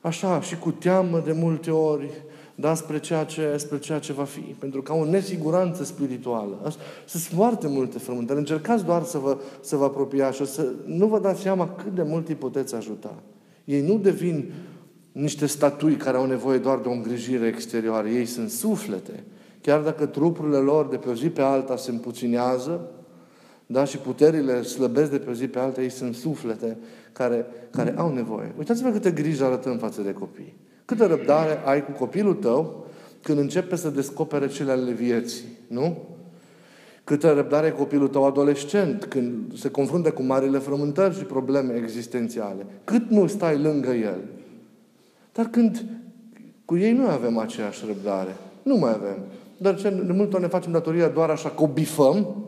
așa 0.00 0.40
și 0.40 0.59
cu 0.59 0.70
teamă 0.70 1.22
de 1.24 1.33
multe 1.33 1.70
ori 1.70 2.11
da, 2.59 2.75
spre 2.75 2.99
ceea, 2.99 3.25
ce, 3.25 3.57
spre 3.57 3.79
ceea 3.79 3.99
ce 3.99 4.12
va 4.12 4.25
fi. 4.25 4.40
Pentru 4.40 4.83
că 4.83 4.92
au 4.92 5.01
o 5.01 5.05
nesiguranță 5.05 5.85
spirituală. 5.85 6.73
Sunt 7.05 7.23
foarte 7.23 7.69
multe 7.69 7.99
frământări. 7.99 8.38
Încercați 8.38 8.85
doar 8.85 9.03
să 9.03 9.19
vă, 9.19 9.38
să 9.61 9.77
vă 9.77 9.85
apropiați 9.85 10.37
și 10.37 10.47
să 10.47 10.73
nu 10.85 11.07
vă 11.07 11.19
dați 11.19 11.40
seama 11.40 11.69
cât 11.69 11.95
de 11.95 12.03
mult 12.03 12.29
îi 12.29 12.35
puteți 12.35 12.75
ajuta. 12.75 13.14
Ei 13.64 13.81
nu 13.81 13.99
devin 13.99 14.53
niște 15.12 15.47
statui 15.47 15.97
care 15.97 16.16
au 16.16 16.27
nevoie 16.27 16.59
doar 16.59 16.79
de 16.79 16.88
o 16.88 16.92
îngrijire 16.92 17.47
exterioară. 17.47 18.09
Ei 18.09 18.27
sunt 18.27 18.51
suflete. 18.51 19.25
Chiar 19.61 19.81
dacă 19.81 20.07
trupurile 20.07 20.59
lor 20.59 20.88
de 20.88 20.97
pe 20.97 21.09
o 21.09 21.14
zi 21.14 21.29
pe 21.29 21.42
alta 21.42 21.77
se 21.77 21.90
împuținează, 21.90 22.90
da, 23.66 23.85
și 23.85 23.99
puterile 23.99 24.62
slăbesc 24.62 25.11
de 25.11 25.19
pe 25.19 25.31
o 25.31 25.33
zi 25.33 25.47
pe 25.47 25.59
alta, 25.59 25.83
ei 25.83 25.90
sunt 25.90 26.14
suflete 26.14 26.79
care, 27.12 27.47
care 27.71 27.95
au 27.97 28.12
nevoie. 28.12 28.55
Uitați-vă 28.59 28.90
câte 28.90 29.11
grijă 29.11 29.45
arătăm 29.45 29.79
față 29.79 30.03
de 30.03 30.12
copii. 30.12 30.55
Câtă 30.87 31.07
răbdare 31.07 31.61
ai 31.64 31.85
cu 31.85 31.90
copilul 31.90 32.35
tău 32.35 32.87
când 33.22 33.38
începe 33.38 33.77
să 33.77 33.90
descopere 33.90 34.49
cele 34.49 34.70
ale 34.70 34.92
vieții, 34.92 35.44
nu? 35.66 35.96
Câtă 37.05 37.33
răbdare 37.33 37.66
ai 37.66 37.72
copilul 37.72 38.09
tău 38.09 38.25
adolescent 38.25 39.05
când 39.05 39.59
se 39.59 39.70
confruntă 39.70 40.11
cu 40.11 40.22
marile 40.22 40.59
frământări 40.59 41.16
și 41.16 41.25
probleme 41.25 41.75
existențiale. 41.75 42.66
Cât 42.85 43.11
nu 43.11 43.27
stai 43.27 43.59
lângă 43.59 43.90
el. 43.90 44.18
Dar 45.33 45.46
când 45.46 45.85
cu 46.64 46.77
ei 46.77 46.92
nu 46.92 47.09
avem 47.09 47.38
aceeași 47.38 47.85
răbdare. 47.87 48.37
Nu 48.62 48.77
mai 48.77 48.90
avem. 48.90 49.16
Dar 49.57 49.77
ce, 49.77 49.90
de 49.90 50.12
multe 50.12 50.35
ori 50.35 50.42
ne 50.42 50.49
facem 50.49 50.72
datoria 50.72 51.09
doar 51.09 51.31
așa 51.31 51.51
că 51.51 51.62
o 51.62 51.66
bifăm. 51.66 52.44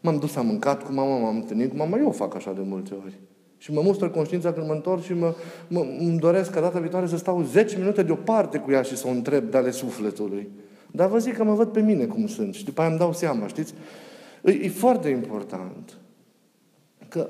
M-am 0.00 0.18
dus, 0.18 0.36
am 0.36 0.46
mâncat 0.46 0.84
cu 0.84 0.92
mama, 0.92 1.18
m-am 1.18 1.36
întâlnit 1.36 1.70
cu 1.70 1.76
mama. 1.76 1.98
Eu 1.98 2.06
o 2.06 2.10
fac 2.10 2.34
așa 2.34 2.52
de 2.52 2.62
multe 2.64 2.94
ori. 3.04 3.18
Și 3.58 3.72
mă 3.72 3.80
mustră 3.80 4.08
conștiința 4.08 4.52
când 4.52 4.66
mă 4.66 4.72
întorc 4.72 5.02
și 5.02 5.12
mă, 5.12 5.34
mă, 5.68 5.86
îmi 5.98 6.18
doresc 6.18 6.50
ca 6.50 6.60
data 6.60 6.78
viitoare 6.78 7.06
să 7.06 7.16
stau 7.16 7.42
10 7.42 7.78
minute 7.78 8.02
deoparte 8.02 8.58
cu 8.58 8.70
ea 8.70 8.82
și 8.82 8.96
să 8.96 9.06
o 9.06 9.10
întreb 9.10 9.50
de 9.50 9.56
ale 9.56 9.70
sufletului. 9.70 10.48
Dar 10.90 11.08
vă 11.08 11.18
zic 11.18 11.36
că 11.36 11.44
mă 11.44 11.54
văd 11.54 11.68
pe 11.68 11.80
mine 11.80 12.04
cum 12.04 12.26
sunt 12.26 12.54
și 12.54 12.64
după 12.64 12.80
aia 12.80 12.90
îmi 12.90 12.98
dau 12.98 13.12
seama, 13.12 13.46
știți? 13.46 13.74
E, 14.44 14.50
e 14.50 14.68
foarte 14.68 15.08
important 15.08 15.96
că, 17.08 17.28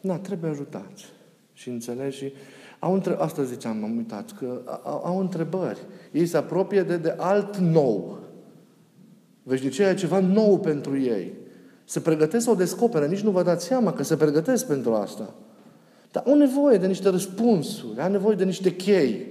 na, 0.00 0.18
trebuie 0.18 0.50
ajutați. 0.50 1.04
Și 1.52 1.68
înțelegi 1.68 2.16
și 2.16 2.32
au 2.78 2.94
între... 2.94 3.16
Asta 3.18 3.42
ziceam, 3.42 3.84
am 3.84 3.96
uitat, 3.96 4.32
că 4.38 4.60
au, 4.82 5.02
au 5.04 5.20
întrebări. 5.20 5.80
Ei 6.12 6.26
se 6.26 6.36
apropie 6.36 6.82
de, 6.82 6.96
de 6.96 7.14
alt 7.16 7.56
nou. 7.56 8.18
Veșnicia 9.42 9.90
e 9.90 9.94
ceva 9.94 10.18
nou 10.18 10.58
pentru 10.58 10.98
ei. 11.00 11.32
Se 11.84 12.00
pregătesc 12.00 12.44
să 12.44 12.50
o 12.50 12.54
descopere, 12.54 13.08
nici 13.08 13.20
nu 13.20 13.30
vă 13.30 13.42
dați 13.42 13.66
seama 13.66 13.92
că 13.92 14.02
se 14.02 14.16
pregătesc 14.16 14.66
pentru 14.66 14.94
asta. 14.94 15.34
Dar 16.12 16.22
au 16.26 16.36
nevoie 16.36 16.78
de 16.78 16.86
niște 16.86 17.08
răspunsuri, 17.08 18.00
au 18.00 18.10
nevoie 18.10 18.36
de 18.36 18.44
niște 18.44 18.74
chei 18.74 19.26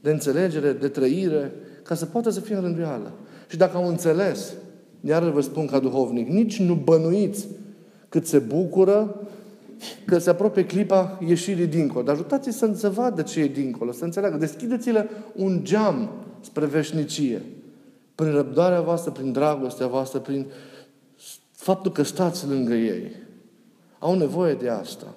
de 0.00 0.10
înțelegere, 0.10 0.72
de 0.72 0.88
trăire, 0.88 1.52
ca 1.82 1.94
să 1.94 2.06
poată 2.06 2.30
să 2.30 2.40
fie 2.40 2.54
în 2.54 2.60
rânduială. 2.60 3.12
Și 3.48 3.56
dacă 3.56 3.76
au 3.76 3.88
înțeles, 3.88 4.52
iar 5.00 5.22
vă 5.22 5.40
spun 5.40 5.66
ca 5.66 5.78
duhovnic, 5.78 6.28
nici 6.28 6.58
nu 6.58 6.74
bănuiți 6.74 7.46
cât 8.08 8.26
se 8.26 8.38
bucură 8.38 9.28
că 10.04 10.18
se 10.18 10.30
apropie 10.30 10.64
clipa 10.64 11.18
ieșirii 11.26 11.66
dincolo. 11.66 12.04
Dar 12.04 12.14
ajutați-i 12.14 12.52
să, 12.52 12.70
să 12.74 12.90
vadă 12.90 13.22
ce 13.22 13.40
e 13.40 13.46
dincolo, 13.46 13.92
să 13.92 14.04
înțeleagă. 14.04 14.36
Deschideți-le 14.36 15.10
un 15.34 15.60
geam 15.64 16.10
spre 16.40 16.66
veșnicie. 16.66 17.42
Prin 18.14 18.32
răbdarea 18.32 18.80
voastră, 18.80 19.10
prin 19.10 19.32
dragostea 19.32 19.86
voastră, 19.86 20.18
prin 20.18 20.46
faptul 21.50 21.92
că 21.92 22.02
stați 22.02 22.48
lângă 22.48 22.74
ei. 22.74 23.12
Au 23.98 24.14
nevoie 24.14 24.54
de 24.54 24.68
asta. 24.68 25.14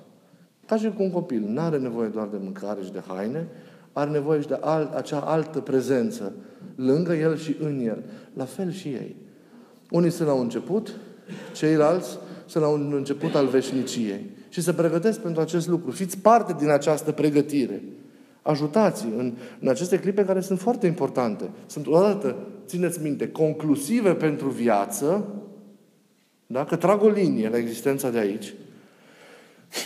Ca 0.71 0.77
și 0.77 0.93
cu 0.95 1.03
un 1.03 1.11
copil. 1.11 1.43
Nu 1.47 1.61
are 1.61 1.77
nevoie 1.77 2.07
doar 2.07 2.27
de 2.27 2.37
mâncare 2.41 2.81
și 2.83 2.91
de 2.91 3.01
haine, 3.07 3.47
are 3.91 4.09
nevoie 4.09 4.41
și 4.41 4.47
de 4.47 4.57
alt, 4.61 4.93
acea 4.93 5.19
altă 5.19 5.59
prezență 5.59 6.33
lângă 6.75 7.13
el 7.13 7.37
și 7.37 7.55
în 7.59 7.79
el. 7.85 8.03
La 8.33 8.45
fel 8.45 8.71
și 8.71 8.87
ei. 8.87 9.15
Unii 9.89 10.09
sunt 10.09 10.27
la 10.27 10.33
un 10.33 10.41
început, 10.41 10.95
ceilalți 11.55 12.17
sunt 12.45 12.63
la 12.63 12.69
un 12.69 12.93
început 12.95 13.35
al 13.35 13.47
veșniciei. 13.47 14.29
Și 14.49 14.61
se 14.61 14.73
pregătesc 14.73 15.19
pentru 15.19 15.41
acest 15.41 15.67
lucru. 15.67 15.91
Fiți 15.91 16.17
parte 16.17 16.55
din 16.59 16.69
această 16.69 17.11
pregătire. 17.11 17.83
Ajutați 18.41 19.05
în, 19.17 19.33
în 19.59 19.67
aceste 19.67 19.99
clipe 19.99 20.25
care 20.25 20.41
sunt 20.41 20.59
foarte 20.59 20.87
importante. 20.87 21.49
Sunt, 21.65 21.87
odată, 21.87 22.35
țineți 22.65 23.01
minte, 23.01 23.29
conclusive 23.29 24.13
pentru 24.13 24.49
viață, 24.49 25.27
da? 26.47 26.65
că 26.65 26.75
trag 26.75 27.01
o 27.01 27.09
linie 27.09 27.49
la 27.49 27.57
existența 27.57 28.09
de 28.09 28.17
aici, 28.17 28.53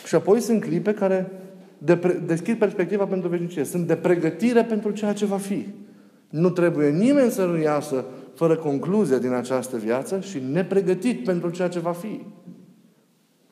și 0.06 0.16
apoi 0.16 0.40
sunt 0.40 0.62
clipe 0.62 0.94
care 0.94 1.32
de 1.78 2.22
deschid 2.26 2.58
perspectiva 2.58 3.06
pentru 3.06 3.30
veșnicie. 3.30 3.64
Sunt 3.64 3.88
de 3.88 3.96
pregătire 3.96 4.64
pentru 4.64 4.92
ceea 4.92 5.14
ce 5.14 5.26
va 5.26 5.38
fi. 5.38 5.68
Nu 6.30 6.50
trebuie 6.50 6.90
nimeni 6.90 7.32
să 7.32 7.46
nu 7.46 7.58
iasă 7.58 8.06
fără 8.34 8.56
concluzie 8.56 9.18
din 9.18 9.32
această 9.32 9.78
viață 9.78 10.20
și 10.20 10.42
nepregătit 10.52 11.24
pentru 11.24 11.50
ceea 11.50 11.68
ce 11.68 11.80
va 11.80 11.92
fi. 11.92 12.22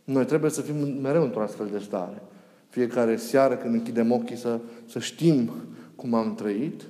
Noi 0.03 0.25
trebuie 0.25 0.51
să 0.51 0.61
fim 0.61 0.75
mereu 1.01 1.23
într-o 1.23 1.41
astfel 1.41 1.69
de 1.71 1.79
stare. 1.79 2.21
Fiecare 2.69 3.15
seară 3.15 3.55
când 3.55 3.73
închidem 3.73 4.11
ochii 4.11 4.37
să, 4.37 4.59
să 4.85 4.99
știm 4.99 5.51
cum 5.95 6.13
am 6.13 6.35
trăit 6.35 6.81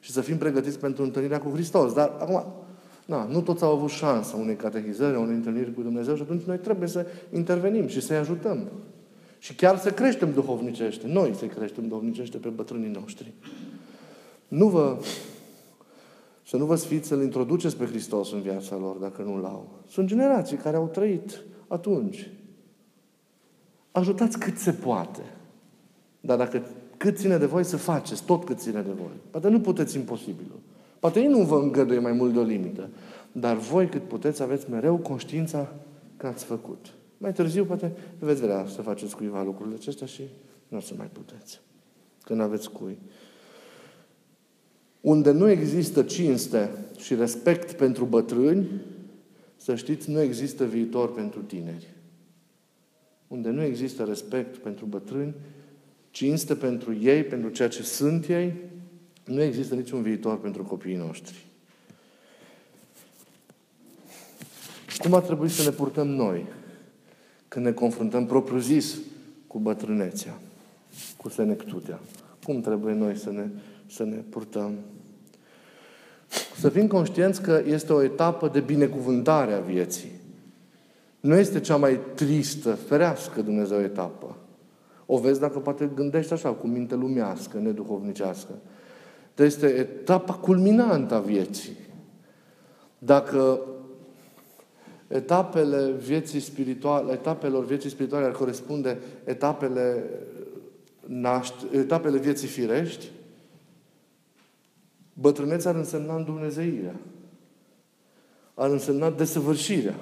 și 0.00 0.10
să 0.10 0.20
fim 0.20 0.36
pregătiți 0.36 0.78
pentru 0.78 1.02
întâlnirea 1.02 1.40
cu 1.40 1.50
Hristos. 1.50 1.92
Dar 1.92 2.12
acum, 2.18 2.44
na, 3.08 3.24
nu 3.24 3.40
toți 3.40 3.62
au 3.62 3.72
avut 3.72 3.90
șansa 3.90 4.36
unei 4.36 4.56
catehizări, 4.56 5.16
unei 5.16 5.34
întâlniri 5.34 5.74
cu 5.74 5.82
Dumnezeu 5.82 6.14
și 6.14 6.22
atunci 6.22 6.42
noi 6.42 6.58
trebuie 6.58 6.88
să 6.88 7.06
intervenim 7.32 7.86
și 7.86 8.00
să-i 8.00 8.16
ajutăm. 8.16 8.68
Și 9.38 9.54
chiar 9.54 9.78
să 9.78 9.90
creștem 9.90 10.32
duhovnicește. 10.32 11.06
Noi 11.06 11.34
să 11.34 11.44
creștem 11.44 11.88
duhovnicește 11.88 12.36
pe 12.36 12.48
bătrânii 12.48 12.90
noștri. 12.90 13.32
Nu 14.48 14.68
vă... 14.68 14.98
Să 16.46 16.56
nu 16.56 16.64
vă 16.64 16.74
sfiți 16.74 17.08
să-L 17.08 17.22
introduceți 17.22 17.76
pe 17.76 17.84
Hristos 17.84 18.32
în 18.32 18.40
viața 18.40 18.76
lor, 18.76 18.96
dacă 18.96 19.22
nu 19.22 19.40
l-au. 19.40 19.68
Sunt 19.86 20.08
generații 20.08 20.56
care 20.56 20.76
au 20.76 20.86
trăit 20.86 21.40
atunci. 21.68 22.30
Ajutați 23.90 24.38
cât 24.38 24.56
se 24.58 24.72
poate. 24.72 25.22
Dar 26.20 26.36
dacă 26.36 26.62
cât 26.96 27.18
ține 27.18 27.36
de 27.36 27.46
voi, 27.46 27.64
să 27.64 27.76
faceți 27.76 28.24
tot 28.24 28.44
cât 28.44 28.58
ține 28.58 28.80
de 28.80 28.92
voi. 28.92 29.12
Poate 29.30 29.48
nu 29.48 29.60
puteți 29.60 29.96
imposibilul. 29.96 30.60
Poate 30.98 31.20
ei 31.20 31.26
nu 31.26 31.42
vă 31.42 31.56
îngăduie 31.56 31.98
mai 31.98 32.12
mult 32.12 32.32
de 32.32 32.38
o 32.38 32.42
limită. 32.42 32.88
Dar 33.32 33.56
voi 33.56 33.88
cât 33.88 34.02
puteți 34.02 34.42
aveți 34.42 34.70
mereu 34.70 34.96
conștiința 34.96 35.72
că 36.16 36.26
ați 36.26 36.44
făcut. 36.44 36.86
Mai 37.18 37.32
târziu 37.32 37.64
poate 37.64 37.92
veți 38.18 38.40
vrea 38.40 38.66
să 38.66 38.82
faceți 38.82 39.16
cuiva 39.16 39.42
lucrurile 39.42 39.74
acestea 39.74 40.06
și 40.06 40.22
nu 40.68 40.76
o 40.76 40.80
să 40.80 40.94
mai 40.96 41.10
puteți. 41.12 41.60
Când 42.22 42.40
aveți 42.40 42.70
cui. 42.70 42.98
Unde 45.00 45.30
nu 45.30 45.48
există 45.48 46.02
cinste 46.02 46.70
și 46.96 47.14
respect 47.14 47.72
pentru 47.72 48.04
bătrâni, 48.04 48.68
să 49.56 49.74
știți, 49.74 50.10
nu 50.10 50.20
există 50.20 50.64
viitor 50.64 51.12
pentru 51.12 51.40
tineri. 51.40 51.94
Unde 53.28 53.48
nu 53.48 53.62
există 53.62 54.04
respect 54.04 54.56
pentru 54.56 54.84
bătrâni, 54.84 55.34
cinste 56.10 56.54
pentru 56.54 56.96
ei, 57.00 57.24
pentru 57.24 57.50
ceea 57.50 57.68
ce 57.68 57.82
sunt 57.82 58.28
ei, 58.28 58.54
nu 59.28 59.42
există 59.42 59.74
niciun 59.74 60.02
viitor 60.02 60.40
pentru 60.40 60.62
copiii 60.62 60.96
noștri. 60.96 61.46
Cum 64.98 65.14
ar 65.14 65.22
trebui 65.22 65.48
să 65.48 65.62
ne 65.62 65.70
purtăm 65.70 66.08
noi 66.08 66.46
când 67.48 67.64
ne 67.64 67.72
confruntăm 67.72 68.26
propriu-zis 68.26 68.96
cu 69.46 69.58
bătrânețea, 69.58 70.40
cu 71.16 71.28
senectutea? 71.28 72.00
Cum 72.44 72.60
trebuie 72.60 72.94
noi 72.94 73.16
să 73.16 73.30
ne, 73.30 73.46
să 73.86 74.04
ne 74.04 74.16
purtăm? 74.16 74.74
Să 76.58 76.68
fim 76.68 76.86
conștienți 76.86 77.42
că 77.42 77.62
este 77.66 77.92
o 77.92 78.02
etapă 78.02 78.48
de 78.48 78.60
binecuvântare 78.60 79.52
a 79.52 79.60
vieții. 79.60 80.10
Nu 81.20 81.34
este 81.34 81.60
cea 81.60 81.76
mai 81.76 82.00
tristă, 82.14 82.74
ferească 82.74 83.42
Dumnezeu 83.42 83.80
etapă. 83.80 84.36
O 85.06 85.18
vezi 85.18 85.40
dacă 85.40 85.58
poate 85.58 85.90
gândești 85.94 86.32
așa, 86.32 86.52
cu 86.52 86.66
minte 86.66 86.94
lumească, 86.94 87.58
neduhovnicească. 87.58 88.52
Dar 89.38 89.46
este 89.46 89.66
etapa 89.66 90.34
culminantă 90.34 91.14
a 91.14 91.18
vieții. 91.18 91.76
Dacă 92.98 93.60
etapele 95.08 95.90
vieții 95.90 96.40
spirituale, 96.40 97.12
etapelor 97.12 97.64
vieții 97.64 97.90
spirituale 97.90 98.24
ar 98.24 98.32
corespunde 98.32 98.98
etapele, 99.24 100.04
naș- 101.06 101.72
etapele 101.72 102.18
vieții 102.18 102.48
firești, 102.48 103.10
bătrânețea 105.12 105.70
ar 105.70 105.76
însemna 105.76 106.16
în 106.16 106.24
Dumnezeirea. 106.24 106.94
Ar 108.54 108.70
însemna 108.70 109.10
desăvârșirea. 109.10 109.96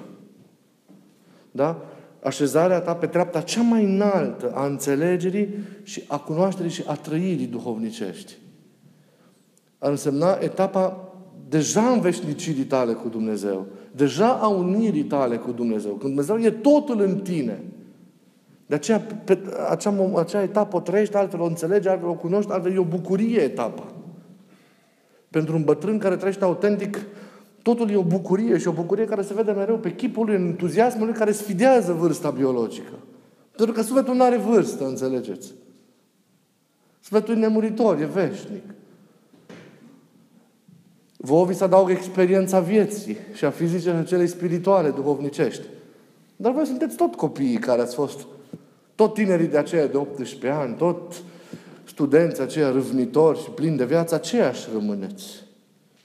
Da? 1.51 1.85
Așezarea 2.23 2.81
ta 2.81 2.95
pe 2.95 3.07
treapta 3.07 3.41
cea 3.41 3.61
mai 3.61 3.83
înaltă 3.83 4.51
a 4.53 4.65
înțelegerii 4.65 5.55
și 5.83 6.03
a 6.07 6.19
cunoașterii 6.19 6.71
și 6.71 6.83
a 6.87 6.95
trăirii 6.95 7.47
duhovnicești. 7.47 8.37
Ar 9.79 9.89
însemna 9.89 10.37
etapa 10.39 11.11
deja 11.49 11.89
în 11.89 11.99
veșnicirii 11.99 12.63
tale 12.63 12.93
cu 12.93 13.07
Dumnezeu. 13.07 13.65
Deja 13.91 14.33
a 14.33 14.47
unirii 14.47 15.03
tale 15.03 15.37
cu 15.37 15.51
Dumnezeu. 15.51 15.91
Când 15.91 16.13
Dumnezeu 16.13 16.37
e 16.39 16.51
totul 16.51 17.01
în 17.01 17.19
tine. 17.19 17.63
De 18.65 18.75
aceea, 18.75 18.99
pe 19.23 19.39
acea, 19.69 20.11
acea 20.15 20.41
etapă 20.41 20.75
o 20.75 20.79
trăiești, 20.79 21.15
altfel 21.15 21.41
o 21.41 21.45
înțelegi, 21.45 21.87
altfel 21.87 22.09
o 22.09 22.13
cunoști, 22.13 22.51
altfel 22.51 22.73
e 22.73 22.77
o 22.77 22.83
bucurie 22.83 23.41
etapa. 23.41 23.83
Pentru 25.29 25.55
un 25.55 25.63
bătrân 25.63 25.97
care 25.97 26.15
trăiește 26.15 26.43
autentic, 26.43 26.99
totul 27.61 27.89
e 27.89 27.95
o 27.95 28.03
bucurie 28.03 28.57
și 28.57 28.67
o 28.67 28.71
bucurie 28.71 29.05
care 29.05 29.21
se 29.21 29.33
vede 29.33 29.51
mereu 29.51 29.77
pe 29.77 29.95
chipul 29.95 30.25
lui, 30.25 30.35
în 30.35 30.45
entuziasmul 30.45 31.05
lui 31.05 31.15
care 31.15 31.31
sfidează 31.31 31.93
vârsta 31.93 32.29
biologică. 32.29 32.93
Pentru 33.55 33.75
că 33.75 33.81
sufletul 33.81 34.15
nu 34.15 34.23
are 34.23 34.37
vârstă, 34.37 34.85
înțelegeți? 34.85 35.53
Sufletul 36.99 37.35
e 37.35 37.39
nemuritor, 37.39 37.99
e 38.01 38.05
veșnic. 38.05 38.63
Vă 41.27 41.45
vi 41.47 41.53
se 41.53 41.63
adaugă 41.63 41.91
experiența 41.91 42.59
vieții 42.59 43.17
și 43.33 43.45
a 43.45 43.49
fizice 43.49 43.89
și 43.89 43.95
a 43.95 44.03
celei 44.03 44.27
spirituale, 44.27 44.89
duhovnicești. 44.89 45.61
Dar 46.35 46.51
voi 46.51 46.65
sunteți 46.65 46.95
tot 46.95 47.15
copiii 47.15 47.57
care 47.57 47.81
ați 47.81 47.95
fost, 47.95 48.25
tot 48.95 49.13
tinerii 49.13 49.47
de 49.47 49.57
aceea 49.57 49.87
de 49.87 49.97
18 49.97 50.49
ani, 50.49 50.75
tot 50.75 51.23
studenți 51.83 52.41
aceia 52.41 52.71
râvnitori 52.71 53.39
și 53.39 53.49
plini 53.49 53.77
de 53.77 53.85
viață, 53.85 54.15
aceiași 54.15 54.67
rămâneți. 54.73 55.25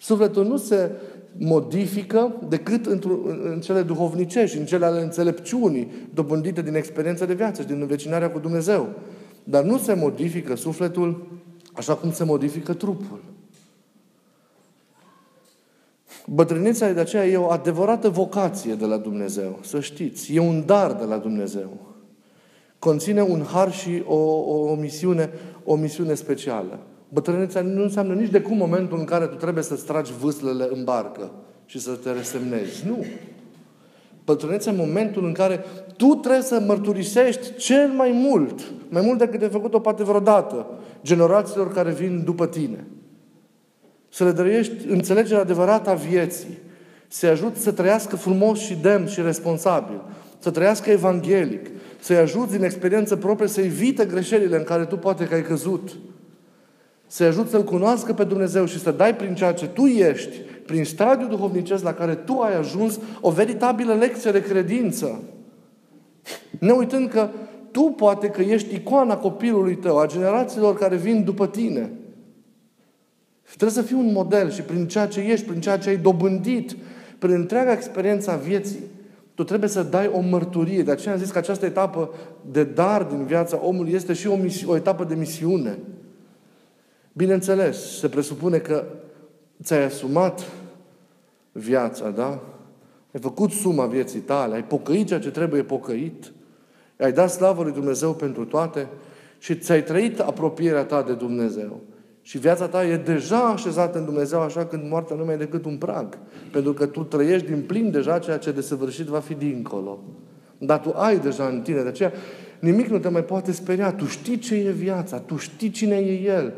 Sufletul 0.00 0.44
nu 0.44 0.56
se 0.56 0.90
modifică 1.38 2.35
decât 2.48 2.87
în 2.87 3.61
cele 3.61 3.82
duhovnicești, 3.82 4.58
în 4.58 4.64
cele 4.64 4.85
ale 4.85 5.02
înțelepciunii, 5.02 6.08
dobândite 6.14 6.62
din 6.62 6.74
experiența 6.74 7.24
de 7.24 7.35
viață 7.35 7.62
și 7.62 7.68
din 7.68 7.80
învecinarea 7.80 8.30
cu 8.30 8.38
Dumnezeu. 8.38 8.88
Dar 9.44 9.62
nu 9.62 9.78
se 9.78 9.94
modifică 9.94 10.56
sufletul 10.56 11.26
așa 11.72 11.94
cum 11.94 12.12
se 12.12 12.24
modifică 12.24 12.72
trupul. 12.72 13.32
Bătrâneța 16.26 16.92
de 16.92 17.00
aceea 17.00 17.26
e 17.26 17.37
o 17.37 17.50
adevărată 17.50 18.08
vocație 18.08 18.74
de 18.74 18.85
la 18.85 18.96
Dumnezeu, 18.96 19.58
să 19.62 19.80
știți. 19.80 20.35
E 20.35 20.40
un 20.40 20.62
dar 20.66 20.92
de 20.92 21.04
la 21.04 21.16
Dumnezeu. 21.16 21.70
Conține 22.78 23.22
un 23.22 23.42
har 23.52 23.72
și 23.72 24.02
o, 24.06 24.14
o, 24.14 24.70
o, 24.70 24.74
misiune, 24.74 25.30
o 25.64 25.74
misiune 25.74 26.14
specială. 26.14 26.78
Bătrâneța 27.08 27.61
nu 27.61 27.82
înseamnă 27.82 28.14
nici 28.14 28.30
de 28.30 28.40
cum 28.40 28.56
momentul 28.56 28.98
în 28.98 29.04
care 29.04 29.26
tu 29.26 29.35
trebuie 29.35 29.62
să 29.62 29.74
tragi 29.74 30.12
vâslele 30.20 30.68
în 30.72 30.85
barcă 30.85 31.30
și 31.66 31.80
să 31.80 31.90
te 31.90 32.12
resemnezi. 32.12 32.87
Nu. 32.87 33.04
Bătrâneța 34.24 34.70
în 34.70 34.76
momentul 34.76 35.24
în 35.24 35.32
care 35.32 35.64
tu 35.96 36.06
trebuie 36.06 36.42
să 36.42 36.62
mărturisești 36.66 37.56
cel 37.56 37.88
mai 37.88 38.11
mult, 38.14 38.72
mai 38.88 39.02
mult 39.04 39.18
decât 39.18 39.42
ai 39.42 39.48
făcut-o 39.48 39.80
poate 39.80 40.02
vreodată, 40.02 40.66
generațiilor 41.02 41.72
care 41.72 41.90
vin 41.90 42.22
după 42.24 42.46
tine. 42.46 42.87
Să 44.14 44.25
le 44.25 44.31
dăruiești 44.33 44.87
înțelegerea 44.88 45.40
adevărată 45.40 45.90
a 45.90 45.94
vieții. 45.94 46.59
Să-i 47.09 47.29
ajut 47.29 47.57
să 47.57 47.72
trăiască 47.72 48.16
frumos 48.16 48.59
și 48.59 48.75
demn 48.75 49.07
și 49.07 49.20
responsabil. 49.20 50.01
Să 50.38 50.51
trăiască 50.51 50.90
evanghelic. 50.90 51.66
Să-i 52.01 52.16
ajuți 52.16 52.53
din 52.53 52.64
experiență 52.64 53.16
proprie 53.16 53.48
să 53.48 53.61
evite 53.61 54.05
greșelile 54.05 54.57
în 54.57 54.64
care 54.64 54.85
tu 54.85 54.96
poate 54.96 55.25
că 55.25 55.35
ai 55.35 55.42
căzut. 55.42 55.90
Să-i 57.07 57.27
ajut 57.27 57.48
să-L 57.48 57.64
cunoască 57.64 58.12
pe 58.12 58.25
Dumnezeu 58.25 58.64
și 58.64 58.79
să 58.79 58.90
dai 58.90 59.16
prin 59.16 59.35
ceea 59.35 59.53
ce 59.53 59.66
tu 59.66 59.87
ești, 59.87 60.37
prin 60.66 60.85
stadiul 60.85 61.29
duhovnicesc 61.29 61.85
la 61.85 61.94
care 61.94 62.14
tu 62.14 62.38
ai 62.38 62.57
ajuns, 62.57 62.98
o 63.20 63.31
veritabilă 63.31 63.94
lecție 63.94 64.31
de 64.31 64.42
credință. 64.42 65.22
Ne 66.59 66.72
uitând 66.72 67.09
că 67.09 67.29
tu 67.70 67.83
poate 67.83 68.29
că 68.29 68.42
ești 68.42 68.75
icoana 68.75 69.16
copilului 69.16 69.77
tău, 69.77 69.98
a 69.98 70.07
generațiilor 70.07 70.79
care 70.79 70.96
vin 70.96 71.25
după 71.25 71.46
tine– 71.46 71.90
Trebuie 73.56 73.70
să 73.70 73.82
fii 73.82 73.96
un 73.96 74.12
model 74.12 74.50
și 74.50 74.62
prin 74.62 74.88
ceea 74.88 75.06
ce 75.06 75.20
ești, 75.20 75.46
prin 75.46 75.60
ceea 75.60 75.78
ce 75.78 75.88
ai 75.88 75.96
dobândit, 75.96 76.76
prin 77.18 77.34
întreaga 77.34 77.72
experiență 77.72 78.30
a 78.30 78.36
vieții, 78.36 78.80
tu 79.34 79.44
trebuie 79.44 79.68
să 79.68 79.82
dai 79.82 80.10
o 80.14 80.20
mărturie. 80.20 80.82
De 80.82 80.90
aceea 80.90 81.14
am 81.14 81.20
zis 81.20 81.30
că 81.30 81.38
această 81.38 81.66
etapă 81.66 82.10
de 82.50 82.64
dar 82.64 83.02
din 83.02 83.24
viața 83.24 83.60
omului 83.62 83.92
este 83.92 84.12
și 84.12 84.26
o, 84.26 84.36
misi- 84.36 84.66
o 84.66 84.76
etapă 84.76 85.04
de 85.04 85.14
misiune. 85.14 85.78
Bineînțeles, 87.12 87.98
se 87.98 88.08
presupune 88.08 88.58
că 88.58 88.84
ți-ai 89.62 89.84
asumat 89.84 90.46
viața, 91.52 92.10
da? 92.10 92.40
Ai 93.14 93.20
făcut 93.20 93.50
suma 93.50 93.86
vieții 93.86 94.20
tale, 94.20 94.54
ai 94.54 94.64
pocăit 94.64 95.06
ceea 95.06 95.20
ce 95.20 95.30
trebuie 95.30 95.62
pocăit, 95.62 96.32
ai 96.98 97.12
dat 97.12 97.30
slavă 97.30 97.62
lui 97.62 97.72
Dumnezeu 97.72 98.14
pentru 98.14 98.44
toate 98.44 98.88
și 99.38 99.56
ți-ai 99.58 99.82
trăit 99.82 100.20
apropierea 100.20 100.84
ta 100.84 101.02
de 101.02 101.12
Dumnezeu. 101.12 101.80
Și 102.22 102.38
viața 102.38 102.68
ta 102.68 102.85
e 102.85 102.96
deja 102.96 103.48
așezată 103.48 103.98
în 103.98 104.04
Dumnezeu, 104.04 104.40
așa 104.40 104.66
când 104.66 104.88
moartea 104.88 105.16
nu 105.16 105.24
mai 105.24 105.35
e 105.35 105.37
decât 105.37 105.64
un 105.64 105.76
prag. 105.76 106.18
Pentru 106.52 106.72
că 106.72 106.87
tu 106.87 107.02
trăiești 107.02 107.46
din 107.46 107.62
plin 107.62 107.90
deja 107.90 108.18
ceea 108.18 108.38
ce 108.38 108.52
desăvârșit 108.52 109.06
va 109.06 109.18
fi 109.18 109.35
dincolo. 109.35 109.98
Dar 110.58 110.78
tu 110.78 110.92
ai 110.96 111.18
deja 111.18 111.46
în 111.46 111.61
tine. 111.61 111.82
De 111.82 111.88
aceea 111.88 112.12
nimic 112.58 112.87
nu 112.87 112.98
te 112.98 113.08
mai 113.08 113.24
poate 113.24 113.52
speria. 113.52 113.92
Tu 113.92 114.06
știi 114.06 114.38
ce 114.38 114.54
e 114.54 114.70
viața. 114.70 115.18
Tu 115.18 115.37
știi 115.37 115.70
cine 115.70 115.96
e 115.96 116.20
El. 116.20 116.52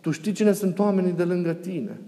Tu 0.00 0.10
știi 0.10 0.32
cine 0.32 0.52
sunt 0.52 0.78
oamenii 0.78 1.12
de 1.12 1.24
lângă 1.24 1.52
tine. 1.52 2.00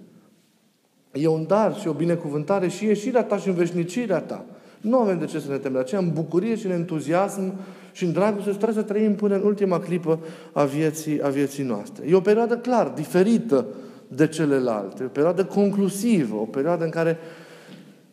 E 1.13 1.27
un 1.27 1.47
dar 1.47 1.75
și 1.77 1.89
o 1.89 1.93
binecuvântare 1.93 2.69
și 2.69 2.85
ieșirea 2.85 3.25
ta 3.25 3.37
și 3.37 3.49
înveșnicirea 3.49 4.21
ta. 4.21 4.45
Nu 4.81 4.99
avem 4.99 5.19
de 5.19 5.25
ce 5.25 5.39
să 5.39 5.51
ne 5.51 5.57
temem. 5.57 5.73
De 5.73 5.79
aceea, 5.79 6.01
în 6.01 6.13
bucurie 6.13 6.57
și 6.57 6.67
în 6.67 6.73
entuziasm 6.73 7.53
și 7.93 8.05
în 8.05 8.13
dragoste 8.13 8.51
trebuie 8.51 8.85
să 8.85 8.93
trăim 8.93 9.15
până 9.15 9.35
în 9.35 9.43
ultima 9.45 9.81
clipă 9.81 10.19
a 10.53 10.65
vieții, 10.65 11.23
a 11.23 11.29
vieții 11.29 11.65
noastre. 11.65 12.05
E 12.09 12.15
o 12.15 12.21
perioadă 12.21 12.57
clar, 12.57 12.89
diferită 12.89 13.67
de 14.09 14.27
celelalte. 14.27 15.05
O 15.05 15.09
perioadă 15.09 15.45
conclusivă, 15.45 16.35
o 16.35 16.45
perioadă 16.45 16.85
în 16.85 16.91
care 16.91 17.19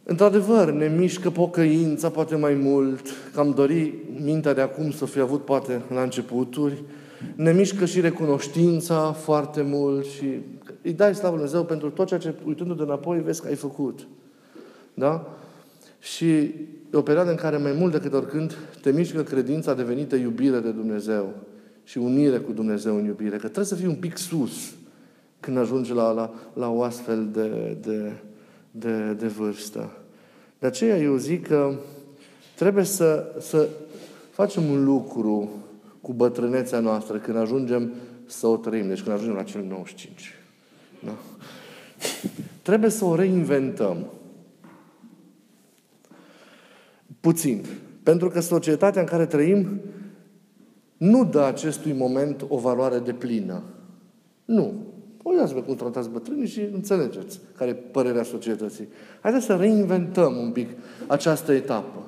Într-adevăr, 0.10 0.72
ne 0.72 0.88
mișcă 0.98 1.30
pocăința 1.30 2.10
poate 2.10 2.36
mai 2.36 2.54
mult, 2.54 3.08
că 3.34 3.40
am 3.40 3.52
dori 3.52 3.94
mintea 4.24 4.54
de 4.54 4.62
acum 4.62 4.92
să 4.92 5.06
fi 5.06 5.20
avut 5.20 5.46
poate 5.46 5.82
la 5.94 6.02
începuturi, 6.02 6.84
ne 7.36 7.52
mișcă 7.52 7.86
și 7.86 8.02
recunoștința 8.02 9.12
foarte 9.12 9.62
mult 9.62 10.06
și 10.06 10.26
îi 10.82 10.94
dai 10.94 11.16
slavă 11.16 11.36
Dumnezeu 11.36 11.64
pentru 11.64 11.90
tot 11.90 12.08
ceea 12.08 12.20
ce, 12.20 12.34
uitându-te 12.46 12.82
înapoi, 12.82 13.22
vezi 13.22 13.42
că 13.42 13.48
ai 13.48 13.56
făcut. 13.56 14.08
Da? 14.94 15.28
Și 16.00 16.30
e 16.30 16.54
o 16.94 17.02
perioadă 17.02 17.30
în 17.30 17.36
care 17.36 17.58
mai 17.58 17.72
mult 17.72 17.92
decât 17.92 18.14
oricând 18.14 18.58
te 18.82 18.92
mișcă 18.92 19.24
credința 19.24 19.74
devenită 19.74 20.16
iubire 20.16 20.60
de 20.60 20.72
Dumnezeu 20.72 21.34
și 21.84 21.98
unire 21.98 22.38
cu 22.38 22.52
Dumnezeu 22.52 22.96
în 22.96 23.06
iubire. 23.06 23.36
Că 23.36 23.38
trebuie 23.38 23.66
să 23.66 23.76
fii 23.76 23.88
un 23.88 23.96
pic 23.96 24.18
sus 24.18 24.74
când 25.40 25.58
ajungi 25.58 25.94
la, 25.94 26.12
la, 26.12 26.34
la 26.54 26.70
o 26.70 26.84
astfel 26.84 27.30
de, 27.32 27.78
de, 27.82 28.14
de, 28.72 29.14
de 29.14 29.28
vârstă. 29.28 29.92
De 30.60 30.68
aceea 30.68 30.98
eu 30.98 31.16
zic 31.16 31.48
că 31.48 31.74
trebuie 32.56 32.84
să, 32.84 33.36
să 33.40 33.68
facem 34.32 34.64
un 34.70 34.84
lucru 34.84 35.50
cu 36.02 36.14
bătrânețea 36.14 36.80
noastră 36.80 37.18
când 37.18 37.38
ajungem 37.38 37.94
să 38.26 38.48
o 38.48 38.58
trăim. 38.58 38.88
Deci 38.88 39.02
când 39.02 39.16
ajungem 39.16 39.36
la 39.36 39.44
cel 39.44 39.64
95. 39.64 40.34
Da? 41.04 41.12
Trebuie 42.62 42.90
să 42.90 43.06
o 43.06 43.16
reinventăm. 43.16 44.06
Puțin. 47.30 47.66
Pentru 48.04 48.30
că 48.30 48.40
societatea 48.40 49.02
în 49.02 49.08
care 49.08 49.26
trăim 49.26 49.82
nu 50.98 51.26
dă 51.26 51.42
acestui 51.42 51.94
moment 51.94 52.46
o 52.48 52.58
valoare 52.58 53.00
de 53.00 53.14
plină. 53.14 53.62
Nu. 54.46 54.74
Uitați-vă 55.24 55.62
cum 55.62 55.76
tratați 55.76 56.10
bătrânii 56.10 56.48
și 56.48 56.62
înțelegeți 56.74 57.40
care 57.58 57.70
e 57.70 57.74
părerea 57.74 58.24
societății. 58.24 58.88
Haideți 59.22 59.46
să 59.46 59.56
reinventăm 59.56 60.38
un 60.38 60.52
pic 60.52 60.70
această 61.08 61.52
etapă. 61.52 62.04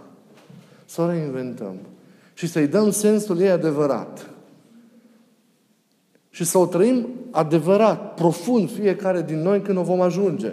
Să 0.85 1.01
o 1.01 1.07
reinventăm. 1.07 1.75
Și 2.33 2.47
să-i 2.47 2.67
dăm 2.67 2.91
sensul 2.91 3.39
ei 3.39 3.49
adevărat. 3.49 4.29
Și 6.29 6.43
să 6.43 6.57
o 6.57 6.65
trăim 6.65 7.07
adevărat, 7.31 8.13
profund, 8.13 8.71
fiecare 8.71 9.21
din 9.21 9.41
noi 9.41 9.61
când 9.61 9.77
o 9.77 9.83
vom 9.83 10.01
ajunge. 10.01 10.51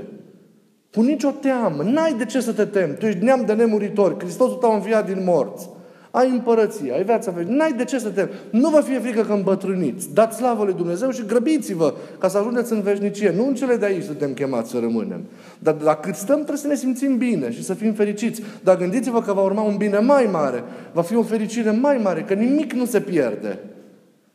Cu 0.99 1.05
nicio 1.05 1.31
teamă. 1.31 1.83
N-ai 1.83 2.15
de 2.15 2.25
ce 2.25 2.41
să 2.41 2.53
te 2.53 2.65
temi. 2.65 2.95
Tu 2.95 3.07
ești 3.07 3.25
neam 3.25 3.45
de 3.47 3.53
nemuritori. 3.53 4.19
Hristosul 4.19 4.57
t-a 4.57 4.75
înviat 4.75 5.07
din 5.07 5.23
morți. 5.25 5.69
Ai 6.11 6.31
împărăție, 6.31 6.93
ai 6.93 7.05
viața 7.05 7.31
veșnică. 7.31 7.57
N-ai 7.57 7.73
de 7.73 7.85
ce 7.85 7.99
să 7.99 8.09
te... 8.09 8.29
Nu 8.51 8.69
vă 8.69 8.81
fie 8.81 8.99
frică 8.99 9.23
că 9.23 9.33
îmbătrâniți. 9.33 10.15
Dați 10.15 10.37
slavă 10.37 10.65
lui 10.65 10.75
Dumnezeu 10.75 11.11
și 11.11 11.27
grăbiți-vă 11.27 11.95
ca 12.19 12.29
să 12.29 12.39
ajungeți 12.39 12.73
în 12.73 12.81
veșnicie. 12.81 13.33
Nu 13.37 13.47
în 13.47 13.55
cele 13.55 13.77
de 13.77 13.85
aici 13.85 14.03
suntem 14.03 14.33
chemați 14.33 14.71
să 14.71 14.79
rămânem. 14.79 15.21
Dar 15.59 15.77
la 15.83 15.95
cât 15.95 16.15
stăm 16.15 16.37
trebuie 16.37 16.57
să 16.57 16.67
ne 16.67 16.75
simțim 16.75 17.17
bine 17.17 17.51
și 17.51 17.65
să 17.65 17.75
fim 17.75 17.93
fericiți. 17.93 18.43
Dar 18.63 18.77
gândiți-vă 18.77 19.23
că 19.23 19.33
va 19.33 19.43
urma 19.43 19.63
un 19.63 19.77
bine 19.77 19.99
mai 19.99 20.29
mare. 20.33 20.63
Va 20.93 21.03
fi 21.03 21.17
o 21.17 21.23
fericire 21.23 21.71
mai 21.71 22.01
mare, 22.03 22.23
că 22.23 22.35
nimic 22.35 22.73
nu 22.73 22.85
se 22.85 23.01
pierde. 23.01 23.59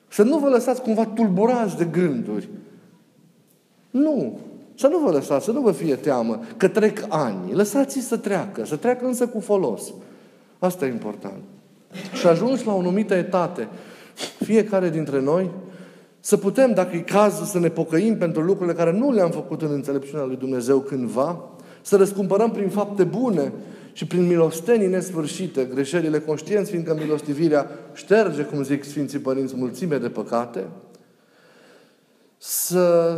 Să 0.07 0.23
nu 0.23 0.37
vă 0.37 0.49
lăsați 0.49 0.81
cumva 0.81 1.05
tulburați 1.05 1.77
de 1.77 1.87
gânduri. 1.91 2.49
Nu. 3.89 4.39
Să 4.75 4.87
nu 4.87 4.99
vă 4.99 5.11
lăsați, 5.11 5.45
să 5.45 5.51
nu 5.51 5.61
vă 5.61 5.71
fie 5.71 5.95
teamă 5.95 6.39
că 6.57 6.67
trec 6.67 7.05
ani. 7.07 7.53
Lăsați-i 7.53 8.01
să 8.01 8.17
treacă, 8.17 8.65
să 8.65 8.75
treacă 8.75 9.05
însă 9.05 9.27
cu 9.27 9.39
folos. 9.39 9.93
Asta 10.59 10.85
e 10.85 10.89
important. 10.89 11.41
Și 12.13 12.27
ajungi 12.27 12.65
la 12.65 12.73
o 12.73 12.81
numită 12.81 13.13
etate, 13.13 13.67
fiecare 14.39 14.89
dintre 14.89 15.21
noi, 15.21 15.49
să 16.19 16.37
putem, 16.37 16.73
dacă 16.73 16.95
e 16.95 16.99
cazul, 16.99 17.45
să 17.45 17.59
ne 17.59 17.69
pocăim 17.69 18.17
pentru 18.17 18.41
lucrurile 18.41 18.75
care 18.75 18.91
nu 18.91 19.11
le-am 19.11 19.31
făcut 19.31 19.61
în 19.61 19.71
înțelepciunea 19.71 20.25
lui 20.25 20.35
Dumnezeu 20.35 20.79
cândva, 20.79 21.39
să 21.81 21.95
răscumpărăm 21.95 22.51
prin 22.51 22.69
fapte 22.69 23.03
bune 23.03 23.51
și 23.93 24.07
prin 24.07 24.27
milostenii 24.27 24.87
nesfârșite 24.87 25.63
greșelile 25.63 26.19
conștienți, 26.19 26.69
fiindcă 26.69 26.95
milostivirea 26.99 27.69
șterge, 27.93 28.41
cum 28.41 28.63
zic 28.63 28.83
Sfinții 28.83 29.19
Părinți, 29.19 29.55
mulțime 29.55 29.97
de 29.97 30.09
păcate, 30.09 30.67
să 32.37 33.17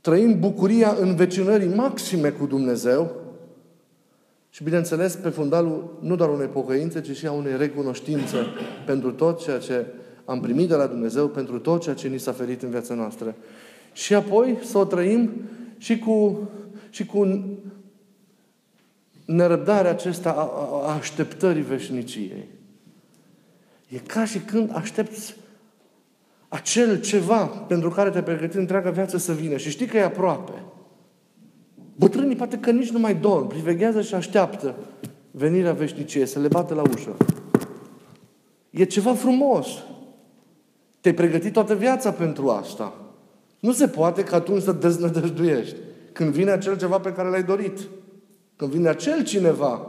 trăim 0.00 0.40
bucuria 0.40 0.96
învecinării 1.00 1.74
maxime 1.74 2.30
cu 2.30 2.46
Dumnezeu 2.46 3.10
și, 4.50 4.64
bineînțeles, 4.64 5.14
pe 5.14 5.28
fundalul 5.28 5.98
nu 6.00 6.16
doar 6.16 6.28
unei 6.28 6.46
pocăințe, 6.46 7.00
ci 7.00 7.16
și 7.16 7.26
a 7.26 7.32
unei 7.32 7.56
recunoștințe 7.56 8.36
pentru 8.86 9.12
tot 9.12 9.42
ceea 9.42 9.58
ce 9.58 9.86
am 10.24 10.40
primit 10.40 10.68
de 10.68 10.74
la 10.74 10.86
Dumnezeu, 10.86 11.28
pentru 11.28 11.58
tot 11.58 11.82
ceea 11.82 11.94
ce 11.94 12.08
ni 12.08 12.18
s-a 12.18 12.32
ferit 12.32 12.62
în 12.62 12.70
viața 12.70 12.94
noastră. 12.94 13.34
Și 13.92 14.14
apoi 14.14 14.58
să 14.64 14.78
o 14.78 14.84
trăim 14.84 15.30
și 15.78 15.98
cu, 15.98 16.48
și 16.90 17.06
cu 17.06 17.44
nerăbdarea 19.24 19.90
acesta 19.90 20.30
a, 20.30 20.88
a 20.88 20.94
așteptării 20.94 21.62
veșniciei. 21.62 22.48
E 23.88 23.98
ca 23.98 24.24
și 24.24 24.38
când 24.38 24.70
aștepți 24.74 25.36
acel 26.50 27.00
ceva 27.00 27.46
pentru 27.46 27.90
care 27.90 28.10
te 28.10 28.22
pregătit 28.22 28.58
întreaga 28.58 28.90
viață 28.90 29.16
să 29.16 29.32
vină 29.32 29.56
și 29.56 29.70
știi 29.70 29.86
că 29.86 29.96
e 29.96 30.04
aproape. 30.04 30.52
Bătrânii 31.96 32.36
poate 32.36 32.58
că 32.58 32.70
nici 32.70 32.90
nu 32.90 32.98
mai 32.98 33.14
dorm, 33.14 33.46
priveghează 33.46 34.00
și 34.00 34.14
așteaptă 34.14 34.74
venirea 35.30 35.72
veșniciei, 35.72 36.26
să 36.26 36.38
le 36.38 36.48
bată 36.48 36.74
la 36.74 36.82
ușă. 36.82 37.16
E 38.70 38.84
ceva 38.84 39.14
frumos. 39.14 39.66
Te-ai 41.00 41.14
pregătit 41.14 41.52
toată 41.52 41.74
viața 41.74 42.12
pentru 42.12 42.48
asta. 42.48 42.94
Nu 43.60 43.72
se 43.72 43.88
poate 43.88 44.24
ca 44.24 44.36
atunci 44.36 44.62
să 44.62 44.72
deznădăjduiești. 44.72 45.76
Când 46.12 46.32
vine 46.32 46.50
acel 46.50 46.78
ceva 46.78 46.98
pe 46.98 47.12
care 47.12 47.28
l-ai 47.28 47.42
dorit. 47.42 47.78
Când 48.56 48.70
vine 48.70 48.88
acel 48.88 49.24
cineva 49.24 49.86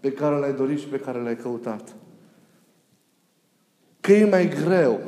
pe 0.00 0.12
care 0.12 0.36
l-ai 0.36 0.52
dorit 0.52 0.78
și 0.78 0.86
pe 0.86 0.98
care 0.98 1.22
l-ai 1.22 1.36
căutat. 1.36 1.94
Că 4.00 4.12
e 4.12 4.24
mai 4.24 4.48
greu 4.48 5.00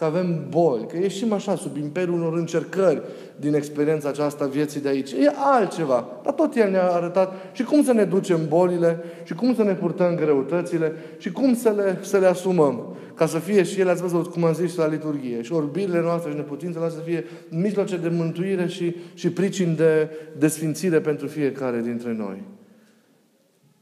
că 0.00 0.06
avem 0.06 0.46
boli, 0.48 0.86
că 0.86 0.96
ieșim 0.96 1.32
așa 1.32 1.56
sub 1.56 1.76
imperiul 1.76 2.14
unor 2.14 2.36
încercări 2.36 3.02
din 3.36 3.54
experiența 3.54 4.08
aceasta 4.08 4.46
vieții 4.46 4.80
de 4.80 4.88
aici. 4.88 5.12
E 5.12 5.32
altceva. 5.36 6.08
Dar 6.24 6.32
tot 6.32 6.56
El 6.56 6.70
ne-a 6.70 6.90
arătat 6.90 7.32
și 7.52 7.62
cum 7.62 7.84
să 7.84 7.92
ne 7.92 8.04
ducem 8.04 8.48
bolile, 8.48 8.98
și 9.24 9.34
cum 9.34 9.54
să 9.54 9.62
ne 9.62 9.74
purtăm 9.74 10.14
greutățile, 10.14 10.92
și 11.18 11.32
cum 11.32 11.54
să 11.54 11.72
le, 11.76 11.98
să 12.02 12.18
le 12.18 12.26
asumăm. 12.26 12.96
Ca 13.14 13.26
să 13.26 13.38
fie 13.38 13.62
și 13.62 13.80
ele, 13.80 13.90
ați 13.90 14.02
văzut 14.02 14.26
cum 14.26 14.44
am 14.44 14.54
zis 14.54 14.76
la 14.76 14.86
liturghie, 14.86 15.42
și 15.42 15.52
orbirile 15.52 16.00
noastre 16.00 16.30
și 16.30 16.36
neputințele 16.36 16.80
noastre 16.80 17.02
să 17.02 17.08
fie 17.08 17.24
mijloace 17.48 17.96
de 17.96 18.08
mântuire 18.08 18.66
și, 18.66 18.96
și 19.14 19.30
pricini 19.30 19.76
de, 19.76 20.10
de 20.38 20.48
sfințire 20.48 21.00
pentru 21.00 21.26
fiecare 21.26 21.80
dintre 21.80 22.12
noi. 22.12 22.42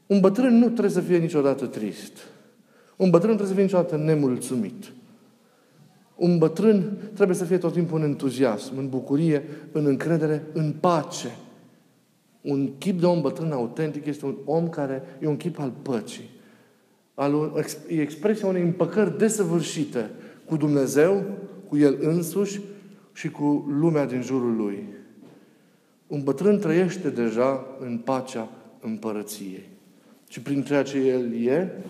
Un 0.05 0.19
bătrân 0.19 0.57
nu 0.57 0.65
trebuie 0.65 0.89
să 0.89 1.01
fie 1.01 1.17
niciodată 1.17 1.65
trist. 1.65 2.17
Un 2.95 3.09
bătrân 3.09 3.35
trebuie 3.35 3.47
să 3.47 3.53
fie 3.53 3.63
niciodată 3.63 3.95
nemulțumit. 3.95 4.85
Un 6.19 6.37
bătrân 6.37 6.97
trebuie 7.13 7.35
să 7.35 7.45
fie 7.45 7.57
tot 7.57 7.73
timpul 7.73 7.97
în 7.97 8.03
entuziasm, 8.03 8.77
în 8.77 8.89
bucurie, 8.89 9.43
în 9.71 9.85
încredere, 9.85 10.43
în 10.53 10.73
pace. 10.79 11.35
Un 12.41 12.77
chip 12.77 12.99
de 12.99 13.05
om 13.05 13.21
bătrân 13.21 13.51
autentic 13.51 14.05
este 14.05 14.25
un 14.25 14.37
om 14.45 14.69
care 14.69 15.01
e 15.21 15.27
un 15.27 15.37
chip 15.37 15.59
al 15.59 15.73
păcii. 15.81 16.29
Al, 17.13 17.63
e 17.87 18.01
expresia 18.01 18.47
unei 18.47 18.61
împăcări 18.61 19.17
desăvârșite 19.17 20.09
cu 20.45 20.57
Dumnezeu, 20.57 21.23
cu 21.67 21.77
El 21.77 21.97
însuși 22.01 22.61
și 23.13 23.29
cu 23.29 23.65
lumea 23.79 24.05
din 24.05 24.21
jurul 24.21 24.55
Lui. 24.55 24.83
Un 26.07 26.23
bătrân 26.23 26.59
trăiește 26.59 27.09
deja 27.09 27.65
în 27.79 27.97
pacea 27.97 28.49
împărăției. 28.79 29.69
Și 30.27 30.41
prin 30.41 30.63
ceea 30.63 30.83
ce 30.83 30.97
El 30.97 31.45
e, 31.45 31.83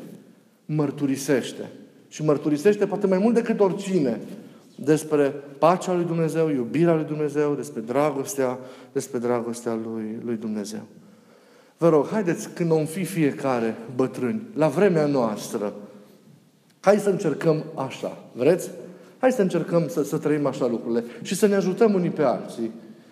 mărturisește 0.65 1.69
și 2.09 2.23
mărturisește 2.23 2.85
poate 2.85 3.07
mai 3.07 3.17
mult 3.17 3.33
decât 3.33 3.59
oricine 3.59 4.19
despre 4.75 5.33
pacea 5.57 5.93
lui 5.93 6.05
Dumnezeu, 6.05 6.49
iubirea 6.49 6.95
lui 6.95 7.03
Dumnezeu, 7.03 7.53
despre 7.53 7.81
dragostea, 7.81 8.57
despre 8.91 9.17
dragostea 9.17 9.73
lui, 9.73 10.17
lui 10.25 10.35
Dumnezeu. 10.35 10.81
Vă 11.77 11.89
rog, 11.89 12.07
haideți 12.07 12.49
când 12.49 12.71
om 12.71 12.85
fi 12.85 13.03
fiecare 13.03 13.75
bătrâni, 13.95 14.41
la 14.53 14.67
vremea 14.67 15.05
noastră, 15.05 15.73
hai 16.79 16.97
să 16.97 17.09
încercăm 17.09 17.63
așa. 17.75 18.17
Vreți? 18.33 18.71
Hai 19.19 19.31
să 19.31 19.41
încercăm 19.41 19.87
să, 19.87 20.03
să 20.03 20.17
trăim 20.17 20.45
așa 20.45 20.67
lucrurile 20.67 21.03
și 21.21 21.35
să 21.35 21.47
ne 21.47 21.55
ajutăm 21.55 21.93
unii 21.93 22.09
pe 22.09 22.21
alții. 22.21 22.71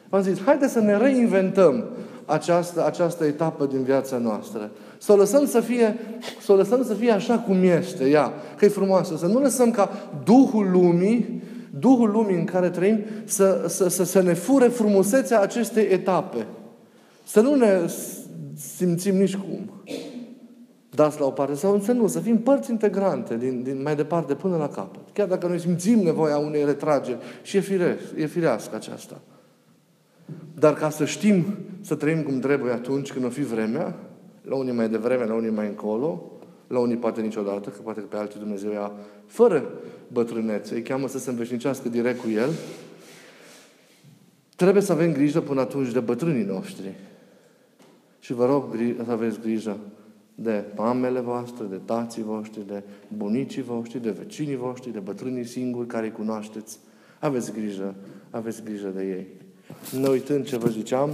V-am 0.09 0.21
zis, 0.21 0.41
haideți 0.41 0.73
să 0.73 0.79
ne 0.79 0.97
reinventăm 0.97 1.83
această, 2.27 2.85
această 2.85 3.25
etapă 3.25 3.65
din 3.65 3.83
viața 3.83 4.17
noastră. 4.17 4.71
Să 4.97 5.11
o 5.11 5.15
lăsăm 5.15 5.45
să 5.45 5.59
fie, 5.59 5.99
să 6.41 6.51
o 6.51 6.55
lăsăm 6.55 6.83
să 6.83 6.93
fie 6.93 7.11
așa 7.11 7.39
cum 7.39 7.63
este 7.63 8.09
ea, 8.09 8.33
că 8.57 8.65
e 8.65 8.67
frumoasă. 8.67 9.17
Să 9.17 9.25
nu 9.25 9.39
lăsăm 9.39 9.71
ca 9.71 9.89
Duhul 10.23 10.69
lumii, 10.71 11.43
Duhul 11.79 12.09
lumii 12.09 12.35
în 12.35 12.45
care 12.45 12.69
trăim, 12.69 13.03
să, 13.25 13.65
să, 13.67 13.87
să, 13.87 14.03
să 14.03 14.21
ne 14.21 14.33
fure 14.33 14.67
frumusețea 14.67 15.41
acestei 15.41 15.83
etape. 15.83 16.47
Să 17.23 17.41
nu 17.41 17.55
ne 17.55 17.79
simțim 18.55 19.15
nici 19.15 19.35
cum 19.35 19.71
dați 20.89 21.19
la 21.19 21.25
o 21.25 21.29
parte, 21.29 21.55
sau 21.55 21.79
să 21.79 21.91
nu, 21.91 22.07
să 22.07 22.19
fim 22.19 22.37
părți 22.37 22.71
integrante 22.71 23.37
din, 23.37 23.63
din 23.63 23.81
mai 23.81 23.95
departe 23.95 24.33
până 24.33 24.57
la 24.57 24.67
capăt. 24.67 25.01
Chiar 25.13 25.27
dacă 25.27 25.47
noi 25.47 25.59
simțim 25.59 25.99
nevoia 25.99 26.37
unei 26.37 26.65
retrageri 26.65 27.17
și 27.41 27.57
e, 27.57 27.59
fire, 27.59 27.97
e 28.17 28.25
firească 28.25 28.75
aceasta. 28.75 29.21
Dar 30.53 30.73
ca 30.73 30.89
să 30.89 31.05
știm 31.05 31.45
să 31.81 31.95
trăim 31.95 32.23
cum 32.23 32.39
trebuie 32.39 32.71
atunci 32.71 33.11
când 33.11 33.25
o 33.25 33.29
fi 33.29 33.41
vremea, 33.41 33.95
la 34.41 34.55
unii 34.55 34.73
mai 34.73 34.89
devreme, 34.89 35.25
la 35.25 35.33
unii 35.33 35.49
mai 35.49 35.67
încolo, 35.67 36.31
la 36.67 36.79
unii 36.79 36.97
poate 36.97 37.21
niciodată, 37.21 37.69
că 37.69 37.81
poate 37.81 37.99
că 37.99 38.05
pe 38.05 38.15
alții 38.15 38.39
Dumnezeu 38.39 38.71
ia 38.71 38.91
fără 39.25 39.69
bătrânețe, 40.07 40.73
îi 40.73 40.81
cheamă 40.81 41.07
să 41.07 41.19
se 41.19 41.29
înveșnicească 41.29 41.89
direct 41.89 42.21
cu 42.21 42.29
El, 42.29 42.49
trebuie 44.55 44.83
să 44.83 44.91
avem 44.91 45.11
grijă 45.11 45.41
până 45.41 45.61
atunci 45.61 45.91
de 45.91 45.99
bătrânii 45.99 46.43
noștri. 46.43 46.93
Și 48.19 48.33
vă 48.33 48.45
rog 48.45 48.75
să 49.05 49.11
aveți 49.11 49.39
grijă 49.39 49.77
de 50.35 50.63
mamele 50.75 51.19
voastre, 51.19 51.65
de 51.65 51.79
tații 51.85 52.23
voștri, 52.23 52.67
de 52.67 52.83
bunicii 53.17 53.61
voștri, 53.61 54.01
de 54.01 54.09
vecinii 54.09 54.55
voștri, 54.55 54.91
de 54.91 54.99
bătrânii 54.99 55.45
singuri 55.45 55.87
care 55.87 56.05
îi 56.05 56.11
cunoașteți. 56.11 56.79
Aveți 57.19 57.51
grijă, 57.51 57.95
aveți 58.29 58.63
grijă 58.63 58.87
de 58.87 59.03
ei. 59.03 59.27
Nu 59.99 60.11
uitând 60.11 60.45
ce 60.45 60.57
vă 60.57 60.69
ziceam, 60.69 61.09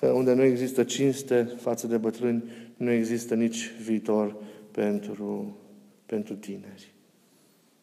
că 0.00 0.06
unde 0.06 0.34
nu 0.34 0.42
există 0.42 0.84
cinste 0.84 1.52
față 1.60 1.86
de 1.86 1.96
bătrâni, 1.96 2.44
nu 2.76 2.90
există 2.90 3.34
nici 3.34 3.70
viitor 3.84 4.36
pentru, 4.70 5.56
pentru 6.06 6.34
tineri. 6.34 6.94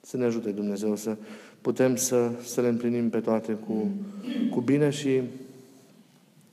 Să 0.01 0.17
ne 0.17 0.25
ajute 0.25 0.49
Dumnezeu 0.49 0.95
să 0.95 1.17
putem 1.61 1.95
să, 1.95 2.31
să 2.43 2.61
le 2.61 2.67
împlinim 2.67 3.09
pe 3.09 3.19
toate 3.19 3.53
cu, 3.53 3.91
cu 4.51 4.61
bine 4.61 4.89
și 4.89 5.21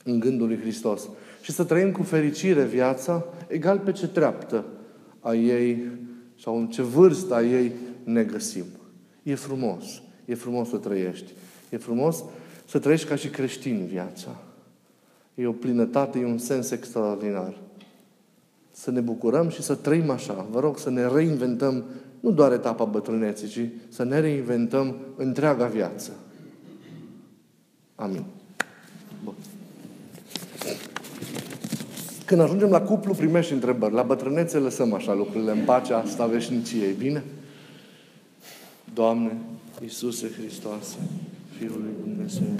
în 0.03 0.19
gândul 0.19 0.47
lui 0.47 0.59
Hristos. 0.59 1.09
Și 1.41 1.51
să 1.51 1.63
trăim 1.63 1.91
cu 1.91 2.03
fericire 2.03 2.63
viața, 2.63 3.25
egal 3.47 3.79
pe 3.79 3.91
ce 3.91 4.07
treaptă 4.07 4.65
a 5.19 5.33
ei 5.33 5.83
sau 6.39 6.57
în 6.57 6.67
ce 6.67 6.81
vârstă 6.81 7.33
a 7.33 7.43
ei 7.43 7.71
ne 8.03 8.23
găsim. 8.23 8.65
E 9.23 9.35
frumos. 9.35 10.01
E 10.25 10.35
frumos 10.35 10.69
să 10.69 10.77
trăiești. 10.77 11.31
E 11.69 11.77
frumos 11.77 12.23
să 12.71 12.79
trăiești 12.79 13.07
ca 13.07 13.15
și 13.15 13.27
creștin 13.27 13.85
viața. 13.85 14.35
E 15.35 15.47
o 15.47 15.51
plinătate, 15.51 16.19
e 16.19 16.25
un 16.25 16.37
sens 16.37 16.71
extraordinar. 16.71 17.57
Să 18.71 18.91
ne 18.91 18.99
bucurăm 18.99 19.49
și 19.49 19.61
să 19.61 19.75
trăim 19.75 20.09
așa. 20.09 20.47
Vă 20.51 20.59
rog 20.59 20.79
să 20.79 20.89
ne 20.89 21.07
reinventăm 21.07 21.83
nu 22.19 22.31
doar 22.31 22.51
etapa 22.51 22.83
bătrâneții, 22.83 23.47
ci 23.47 23.93
să 23.93 24.03
ne 24.03 24.19
reinventăm 24.19 24.95
întreaga 25.15 25.65
viață. 25.65 26.11
Amin. 27.95 28.23
Bun. 29.23 29.33
Când 32.25 32.41
ajungem 32.41 32.69
la 32.69 32.81
cuplu, 32.81 33.13
primești 33.13 33.53
întrebări. 33.53 33.93
La 33.93 34.03
bătrânețe 34.03 34.57
lăsăm 34.57 34.93
așa 34.93 35.13
lucrurile 35.13 35.51
în 35.51 35.65
pacea 35.65 35.97
asta 35.97 36.25
veșniciei. 36.25 36.93
Bine? 36.93 37.23
Doamne, 38.93 39.37
Iisuse 39.81 40.31
Hristoase, 40.37 40.97
Fiul 41.61 41.79
lui 41.79 41.93
Dumnezeu, 42.01 42.57